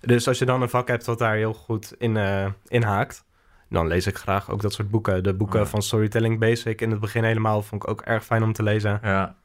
Dus 0.00 0.28
als 0.28 0.38
je 0.38 0.44
dan 0.44 0.62
een 0.62 0.68
vak 0.68 0.88
hebt 0.88 1.06
wat 1.06 1.18
daar 1.18 1.34
heel 1.34 1.54
goed 1.54 1.94
in, 1.98 2.16
eh 2.16 2.46
in 2.66 2.82
haakt, 2.82 3.24
dan 3.68 3.86
lees 3.86 4.06
ik 4.06 4.16
graag 4.16 4.50
ook 4.50 4.62
dat 4.62 4.72
soort 4.72 4.90
boeken. 4.90 5.22
De 5.22 5.34
boeken 5.34 5.58
Oh 5.58 5.64
ja. 5.64 5.70
van 5.70 5.82
Storytelling 5.82 6.38
Basic 6.38 6.80
in 6.80 6.90
het 6.90 7.00
begin 7.00 7.24
helemaal 7.24 7.62
vond 7.62 7.82
ik 7.82 7.88
ook 7.90 8.00
erg 8.00 8.24
fijn 8.24 8.42
om 8.42 8.52
te 8.52 8.62
lezen. 8.62 8.98
Ja. 9.02 9.36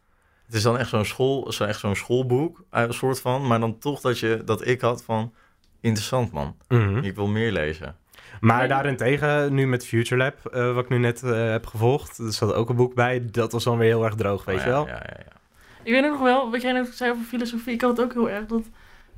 Het 0.47 0.55
is 0.55 0.63
dan 0.63 0.77
echt 0.77 0.89
zo'n 0.89 1.05
school, 1.05 1.51
zo 1.51 1.63
echt 1.63 1.79
zo'n 1.79 1.95
schoolboek, 1.95 2.63
eh, 2.69 2.81
een 2.81 2.93
soort 2.93 3.21
van, 3.21 3.47
maar 3.47 3.60
dan 3.60 3.77
toch 3.79 4.01
dat 4.01 4.19
je 4.19 4.41
dat 4.45 4.67
ik 4.67 4.81
had 4.81 5.03
van 5.03 5.33
interessant 5.81 6.31
man. 6.31 6.55
Mhm. 6.67 6.97
Ik 6.97 7.15
wil 7.15 7.27
meer 7.27 7.51
lezen. 7.51 7.95
Maar 8.41 8.57
Nee. 8.60 8.67
daarentegen, 8.67 9.53
nu 9.53 9.67
met 9.67 9.86
Future 9.86 10.17
Lab, 10.23 10.45
eh, 10.53 10.73
wat 10.73 10.83
ik 10.83 10.89
nu 10.89 10.97
net 10.97 11.23
eh, 11.23 11.49
heb 11.49 11.65
gevolgd, 11.65 12.17
er 12.17 12.33
zat 12.33 12.53
ook 12.53 12.69
een 12.69 12.75
boek 12.75 12.93
bij. 12.93 13.25
Dat 13.31 13.51
was 13.51 13.63
dan 13.63 13.77
weer 13.77 13.88
heel 13.88 14.03
erg 14.05 14.15
droog, 14.15 14.45
weet 14.45 14.55
Oh, 14.57 14.62
je 14.63 14.67
ja, 14.67 14.73
wel? 14.75 14.88
Ja, 14.88 14.93
ja, 14.93 15.17
ja. 15.25 15.36
Ik 15.83 15.91
weet 15.93 16.03
ook 16.03 16.12
nog 16.12 16.21
wel, 16.21 16.51
wat 16.51 16.62
jij 16.62 16.71
net 16.71 16.95
zei 16.95 17.12
over 17.12 17.23
filosofie. 17.23 17.73
Ik 17.73 17.81
had 17.81 17.97
het 17.97 18.05
ook 18.05 18.13
heel 18.13 18.29
erg 18.29 18.45
dat 18.45 18.63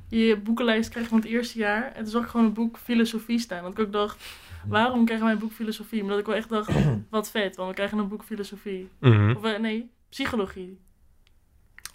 je 0.08 0.18
je 0.26 0.36
boekenlijst 0.36 0.90
krijgt 0.90 1.08
van 1.08 1.18
het 1.18 1.26
eerste 1.28 1.58
jaar. 1.58 1.92
En 1.94 2.02
toen 2.02 2.12
zag 2.12 2.22
ik 2.22 2.28
gewoon 2.28 2.46
een 2.46 2.52
boek 2.52 2.78
filosofie 2.78 3.38
staan. 3.38 3.62
Dat 3.62 3.72
ik 3.72 3.78
ook 3.78 3.92
dacht, 3.92 4.24
waarom 4.68 5.04
krijgen 5.04 5.26
wij 5.26 5.34
een 5.34 5.40
boek 5.40 5.52
filosofie? 5.52 6.00
Maar 6.00 6.10
dat 6.10 6.18
ik 6.18 6.26
wel 6.26 6.34
echt 6.34 6.48
dacht, 6.48 6.70
wat 7.10 7.30
vet, 7.30 7.56
want 7.56 7.68
we 7.68 7.74
krijgen 7.74 7.98
een 7.98 8.08
boek 8.08 8.24
filosofie. 8.24 8.88
Mhm. 9.00 9.34
Of 9.36 9.58
nee, 9.58 9.90
psychologie. 10.08 10.78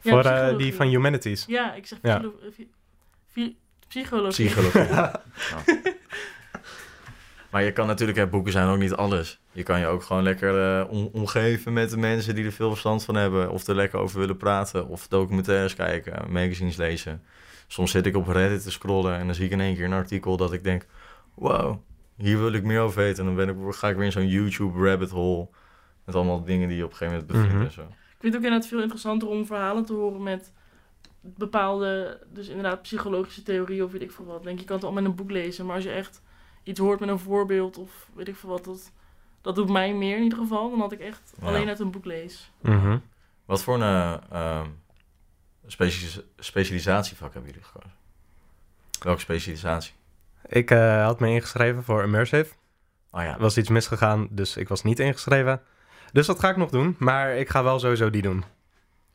Ja, 0.05 0.11
Voor 0.21 0.31
eh, 0.31 0.57
die 0.57 0.73
van 0.75 0.87
Humanities. 0.87 1.45
Ja, 1.47 1.73
ik 1.73 1.87
zeg 1.87 1.99
Ja. 2.01 2.21
fi- 3.31 3.55
psychologie. 3.87 4.45
Psychologie. 4.49 4.93
Ja. 4.93 5.21
Maar 7.49 7.63
je 7.63 7.71
kan 7.71 7.87
natuurlijk, 7.87 8.17
hè, 8.17 8.27
boeken 8.27 8.51
zijn 8.51 8.67
ook 8.67 8.77
niet 8.77 8.93
alles. 8.93 9.39
Je 9.51 9.63
kan 9.63 9.79
je 9.79 9.85
ook 9.85 10.03
gewoon 10.03 10.23
lekker 10.23 10.79
eh, 10.79 10.91
om- 10.91 11.09
omgeven 11.11 11.73
met 11.73 11.89
de 11.89 11.97
mensen 11.97 12.35
die 12.35 12.45
er 12.45 12.51
veel 12.51 12.69
verstand 12.69 13.03
van 13.03 13.15
hebben. 13.15 13.49
Of 13.51 13.67
er 13.67 13.75
lekker 13.75 13.99
over 13.99 14.19
willen 14.19 14.37
praten. 14.37 14.87
Of 14.87 15.07
documentaires 15.07 15.75
kijken, 15.75 16.31
magazines 16.31 16.75
lezen. 16.75 17.23
Soms 17.67 17.91
zit 17.91 18.05
ik 18.05 18.15
op 18.15 18.27
Reddit 18.27 18.63
te 18.63 18.71
scrollen 18.71 19.17
en 19.17 19.25
dan 19.25 19.35
zie 19.35 19.45
ik 19.45 19.51
in 19.51 19.61
één 19.61 19.75
keer 19.75 19.85
een 19.85 19.93
artikel 19.93 20.37
dat 20.37 20.53
ik 20.53 20.63
denk... 20.63 20.85
Wow, 21.33 21.77
hier 22.17 22.39
wil 22.39 22.53
ik 22.53 22.63
meer 22.63 22.79
over 22.81 22.97
weten. 23.03 23.19
En 23.27 23.35
dan 23.35 23.45
ben 23.45 23.67
ik, 23.67 23.73
ga 23.75 23.89
ik 23.89 23.95
weer 23.95 24.05
in 24.05 24.11
zo'n 24.11 24.27
YouTube 24.27 24.89
rabbit 24.89 25.09
hole. 25.09 25.47
Met 26.05 26.15
allemaal 26.15 26.43
dingen 26.43 26.67
die 26.67 26.77
je 26.77 26.83
op 26.85 26.91
een 26.91 26.97
gegeven 26.97 27.13
moment 27.27 27.31
bevindt 27.31 27.53
Mhm. 27.55 27.65
en 27.65 27.71
zo. 27.71 27.95
Ik 28.15 28.21
vind 28.21 28.33
het 28.33 28.35
ook 28.35 28.43
inderdaad 28.43 28.67
veel 28.67 28.81
interessanter 28.81 29.27
om 29.27 29.45
verhalen 29.45 29.85
te 29.85 29.93
horen 29.93 30.23
met 30.23 30.51
bepaalde, 31.21 32.19
dus 32.33 32.47
inderdaad 32.47 32.81
psychologische 32.81 33.43
theorieën 33.43 33.83
of 33.83 33.91
weet 33.91 34.01
ik 34.01 34.11
veel 34.11 34.25
wat. 34.25 34.43
Denk 34.43 34.59
je 34.59 34.65
kan 34.65 34.75
het 34.75 34.83
allemaal 34.85 35.03
in 35.03 35.09
een 35.09 35.15
boek 35.15 35.31
lezen, 35.31 35.65
maar 35.65 35.75
als 35.75 35.83
je 35.83 35.91
echt 35.91 36.21
iets 36.63 36.79
hoort 36.79 36.99
met 36.99 37.09
een 37.09 37.19
voorbeeld 37.19 37.77
of 37.77 38.09
weet 38.13 38.27
ik 38.27 38.35
veel 38.35 38.49
wat, 38.49 38.63
dat, 38.65 38.91
dat 39.41 39.55
doet 39.55 39.69
mij 39.69 39.93
meer 39.93 40.17
in 40.17 40.23
ieder 40.23 40.37
geval 40.37 40.69
dan 40.69 40.79
dat 40.79 40.91
ik 40.91 40.99
echt 40.99 41.33
Ja. 41.41 41.47
alleen 41.47 41.67
uit 41.67 41.79
een 41.79 41.91
boek 41.91 42.05
lees. 42.05 42.51
Mhm. 42.61 42.97
Wat 43.45 43.63
voor 43.63 43.75
een 43.75 43.81
eh, 43.81 44.17
ehm, 44.31 44.67
specia- 45.65 46.21
specialisatievak 46.37 47.33
hebben 47.33 47.51
jullie 47.51 47.65
gekozen? 47.67 47.93
Welke 48.99 49.19
specialisatie? 49.21 49.93
Ik 50.47 50.71
eh, 50.71 51.03
had 51.05 51.19
me 51.19 51.27
ingeschreven 51.29 51.83
voor 51.83 52.03
Immersive. 52.03 52.53
Oh 53.11 53.21
ja, 53.21 53.33
Er 53.33 53.39
was 53.39 53.57
iets 53.57 53.69
misgegaan, 53.69 54.27
dus 54.31 54.57
ik 54.57 54.67
was 54.67 54.83
niet 54.83 54.99
ingeschreven. 54.99 55.61
Dus 56.15 56.27
dat 56.27 56.39
ga 56.39 56.49
ik 56.49 56.57
nog 56.57 56.69
doen, 56.69 56.95
maar 56.99 57.35
ik 57.35 57.49
ga 57.49 57.63
wel 57.63 57.79
sowieso 57.79 58.09
die 58.09 58.21
doen. 58.21 58.43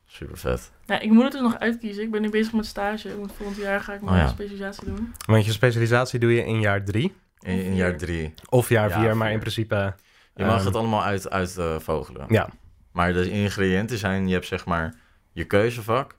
super 0.05 0.37
vet. 0.37 0.71
Ja, 0.85 0.99
ik 0.99 1.09
moet 1.11 1.23
het 1.23 1.31
dus 1.31 1.41
nog 1.41 1.59
uitkiezen. 1.59 2.03
Ik 2.03 2.11
ben 2.11 2.21
nu 2.21 2.29
bezig 2.29 2.53
met 2.53 2.65
stage. 2.65 3.09
Volgend 3.37 3.57
jaar 3.57 3.81
ga 3.81 3.93
ik 3.93 4.01
mijn 4.01 4.15
Oh 4.15 4.21
ja. 4.21 4.27
specialisatie 4.27 4.85
doen. 4.85 5.13
Want 5.25 5.45
je 5.45 5.51
specialisatie 5.51 6.19
doe 6.19 6.33
je 6.33 6.45
in 6.45 6.59
jaar 6.59 6.83
drie 6.85 7.13
In, 7.39 7.63
in 7.63 7.75
jaar 7.75 7.97
drie. 7.97 8.33
of 8.49 8.69
jaar 8.69 8.89
Ja, 8.89 8.99
vier, 8.99 9.17
maar 9.17 9.31
in 9.31 9.39
principe... 9.39 9.95
Je 10.35 10.45
mag 10.45 10.57
ehm, 10.57 10.65
het 10.65 10.75
allemaal 10.75 11.03
uit, 11.03 11.29
uit 11.29 11.57
eh, 11.57 11.79
vogelen. 11.79 12.25
Ja, 12.29 12.49
Maar 12.91 13.13
de 13.13 13.29
ingrediënten 13.29 13.97
zijn, 13.97 14.27
je 14.27 14.33
hebt 14.33 14.45
zeg 14.45 14.65
maar 14.65 14.95
je 15.31 15.43
keuzevak. 15.43 16.15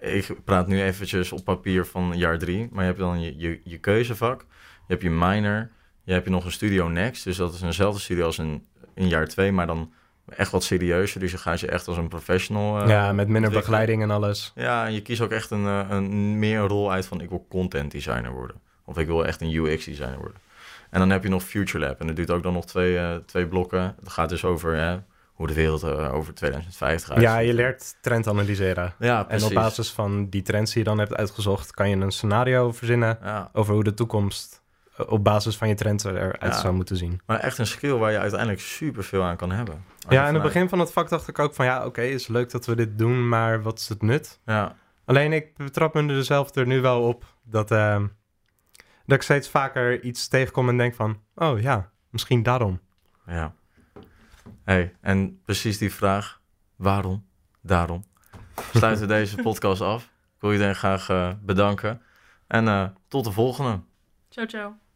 Ik 0.00 0.44
praat 0.44 0.66
nu 0.66 0.82
eventjes 0.82 1.32
op 1.32 1.44
papier 1.44 1.86
van 1.86 2.12
jaar 2.16 2.38
drie. 2.38 2.68
Maar 2.70 2.80
je 2.80 2.88
hebt 2.88 2.98
dan 2.98 3.20
je, 3.20 3.38
je, 3.38 3.60
je 3.64 3.78
keuzevak. 3.78 4.40
Je 4.40 4.46
hebt 4.86 5.02
je 5.02 5.10
minor. 5.10 5.70
Je 6.02 6.12
hebt 6.12 6.24
je 6.24 6.30
nog 6.30 6.44
een 6.44 6.52
studio 6.52 6.88
next. 6.88 7.24
Dus 7.24 7.36
dat 7.36 7.54
is 7.54 7.62
eenzelfde 7.62 8.00
studio 8.00 8.24
als 8.24 8.38
in, 8.38 8.66
in 8.94 9.08
jaar 9.08 9.26
twee. 9.26 9.52
Maar 9.52 9.66
dan 9.66 9.92
echt 10.36 10.50
wat 10.50 10.64
serieuzer. 10.64 11.20
Dus 11.20 11.30
je 11.30 11.38
gaat 11.38 11.60
je 11.60 11.66
echt 11.66 11.88
als 11.88 11.96
een 11.96 12.08
professional... 12.08 12.80
eh, 12.82 12.88
ja, 12.88 13.12
met 13.12 13.28
minder 13.28 13.50
begeleiding 13.50 14.02
en 14.02 14.10
alles. 14.10 14.52
Ja, 14.54 14.86
en 14.86 14.92
je 14.92 15.02
kiest 15.02 15.20
ook 15.20 15.30
echt 15.30 15.50
een, 15.50 15.66
eh, 15.66 15.86
een, 15.88 16.38
meer 16.38 16.58
een 16.58 16.68
rol 16.68 16.92
uit 16.92 17.06
van 17.06 17.20
ik 17.20 17.28
wil 17.28 17.46
content 17.48 17.90
designer 17.90 18.30
worden. 18.32 18.56
Of 18.84 18.98
ik 18.98 19.06
wil 19.06 19.26
echt 19.26 19.40
een 19.40 19.52
UX 19.54 19.84
designer 19.84 20.18
worden. 20.18 20.36
En 20.90 20.98
dan 20.98 21.10
heb 21.10 21.22
je 21.22 21.28
nog 21.28 21.42
Future 21.42 21.86
Lab. 21.86 22.00
En 22.00 22.06
dat 22.06 22.16
duurt 22.16 22.30
ook 22.30 22.42
dan 22.42 22.52
nog 22.52 22.66
twee, 22.66 22.98
eh, 22.98 23.14
twee 23.26 23.46
blokken. 23.46 23.94
Het 24.00 24.08
gaat 24.08 24.28
dus 24.28 24.44
over 24.44 24.76
hè, 24.76 24.96
hoe 25.32 25.46
de 25.46 25.54
wereld 25.54 25.84
over 25.84 26.34
2050 26.34 27.10
uitziet. 27.10 27.28
Ja, 27.28 27.38
je 27.38 27.54
leert 27.54 27.94
trend 28.00 28.26
analyseren. 28.28 28.94
Ja, 28.98 29.18
En 29.18 29.26
precies. 29.26 29.46
op 29.48 29.54
basis 29.54 29.90
van 29.90 30.28
die 30.28 30.42
trends 30.42 30.72
die 30.72 30.82
je 30.82 30.88
dan 30.88 30.98
hebt 30.98 31.14
uitgezocht, 31.16 31.70
kan 31.70 31.88
je 31.90 31.96
een 31.96 32.10
scenario 32.10 32.72
verzinnen 32.72 33.18
Ja, 33.22 33.50
over 33.52 33.74
hoe 33.74 33.84
de 33.84 33.94
toekomst 33.94 34.59
op 35.08 35.24
basis 35.24 35.56
van 35.56 35.68
je 35.68 35.74
trends 35.74 36.04
eruit 36.04 36.36
Ja. 36.40 36.52
zou 36.60 36.74
moeten 36.74 36.96
zien. 36.96 37.20
maar 37.26 37.38
echt 37.38 37.58
een 37.58 37.66
skill 37.66 37.92
waar 37.92 38.10
je 38.12 38.18
uiteindelijk 38.18 38.60
super 38.60 39.04
veel 39.04 39.22
aan 39.22 39.36
kan 39.36 39.50
hebben. 39.52 39.84
Ja, 40.08 40.28
in 40.28 40.34
het 40.34 40.42
begin 40.42 40.68
van 40.68 40.78
het 40.78 40.92
vak 40.92 41.08
dacht 41.08 41.28
ik 41.28 41.38
ook 41.38 41.54
van 41.54 41.64
ja, 41.64 41.86
oké, 41.86 42.02
is 42.02 42.26
leuk 42.28 42.50
dat 42.50 42.66
we 42.66 42.76
dit 42.76 42.98
doen, 42.98 43.28
maar 43.28 43.62
wat 43.62 43.78
is 43.78 43.88
het 43.88 44.02
nut? 44.02 44.40
Ja, 44.46 44.76
Alleen 45.04 45.32
ik 45.32 45.56
betrap 45.56 45.94
me 45.94 46.12
er 46.14 46.24
zelf 46.24 46.54
er 46.54 46.66
nu 46.66 46.80
wel 46.80 47.02
op 47.02 47.24
dat, 47.42 47.70
ehm, 47.70 48.06
dat 49.06 49.16
ik 49.16 49.22
steeds 49.22 49.48
vaker 49.48 50.02
iets 50.02 50.28
tegenkom 50.28 50.68
en 50.68 50.76
denk 50.76 50.94
van, 50.94 51.20
oh 51.34 51.60
ja, 51.60 51.90
misschien 52.10 52.42
daarom. 52.42 52.80
ja. 53.26 53.54
Hey, 54.64 54.94
en 55.00 55.40
precies 55.44 55.78
die 55.78 55.92
vraag, 55.94 56.40
waarom, 56.76 57.26
daarom, 57.62 58.04
sluiten 58.72 59.08
we 59.08 59.14
deze 59.14 59.36
podcast 59.42 59.80
af. 59.80 60.02
Ik 60.04 60.40
wil 60.40 60.52
iedereen 60.52 60.74
graag 60.74 61.08
eh, 61.08 61.32
bedanken. 61.42 62.02
En 62.46 62.68
eh, 62.68 62.84
tot 63.08 63.24
de 63.24 63.32
volgende. 63.32 63.80
Ciao, 64.28 64.46
ciao. 64.46 64.89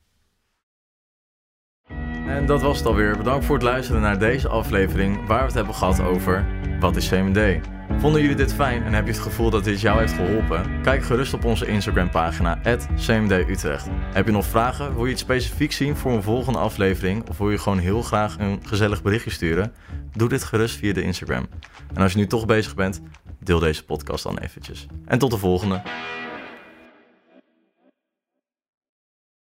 En 2.27 2.47
dat 2.47 2.63
was 2.63 2.79
het 2.79 2.87
alweer. 2.87 3.17
Bedankt 3.17 3.45
voor 3.45 3.55
het 3.55 3.65
luisteren 3.65 4.01
naar 4.01 4.19
deze 4.19 4.49
aflevering 4.49 5.27
waar 5.27 5.39
we 5.39 5.45
het 5.45 5.55
hebben 5.55 5.75
gehad 5.75 6.01
over 6.01 6.47
wat 6.81 6.97
is 6.97 7.09
CMD. 7.09 7.61
Vonden 7.99 8.21
jullie 8.21 8.37
dit 8.37 8.55
fijn 8.55 8.83
en 8.83 8.93
heb 8.93 9.07
je 9.07 9.13
het 9.13 9.21
gevoel 9.21 9.51
dat 9.51 9.65
dit 9.65 9.81
jou 9.81 9.99
heeft 9.99 10.13
geholpen? 10.13 10.83
Kijk 10.83 11.05
gerust 11.05 11.35
op 11.35 11.45
onze 11.45 11.67
Instagram 11.67 12.11
pagina 12.11 12.59
@cmdutrecht. 12.97 13.89
Heb 14.13 14.27
je 14.27 14.33
nog 14.33 14.47
vragen? 14.47 14.95
Wil 14.95 15.05
je 15.05 15.13
iets 15.13 15.21
specifiek 15.21 15.73
zien 15.73 15.97
voor 15.97 16.13
een 16.13 16.23
volgende 16.23 16.59
aflevering 16.59 17.29
of 17.29 17.39
wil 17.39 17.51
je 17.51 17.59
gewoon 17.59 17.79
heel 17.79 18.03
graag 18.03 18.39
een 18.39 18.61
gezellig 18.67 19.03
berichtje 19.03 19.31
sturen? 19.31 19.73
Doe 20.13 20.29
dit 20.29 20.45
gerust 20.45 20.77
via 20.77 20.93
de 20.93 21.03
Instagram. 21.03 21.47
En 21.95 22.03
als 22.03 22.13
je 22.13 22.19
nu 22.19 22.27
toch 22.27 22.47
bezig 22.47 22.75
bent, 22.75 23.01
deel 23.41 23.59
deze 23.59 23.85
podcast 23.85 24.23
dan 24.23 24.39
eventjes. 24.39 24.87
En 25.05 25.19
tot 25.19 25.31
de 25.31 25.39
volgende. 25.39 25.83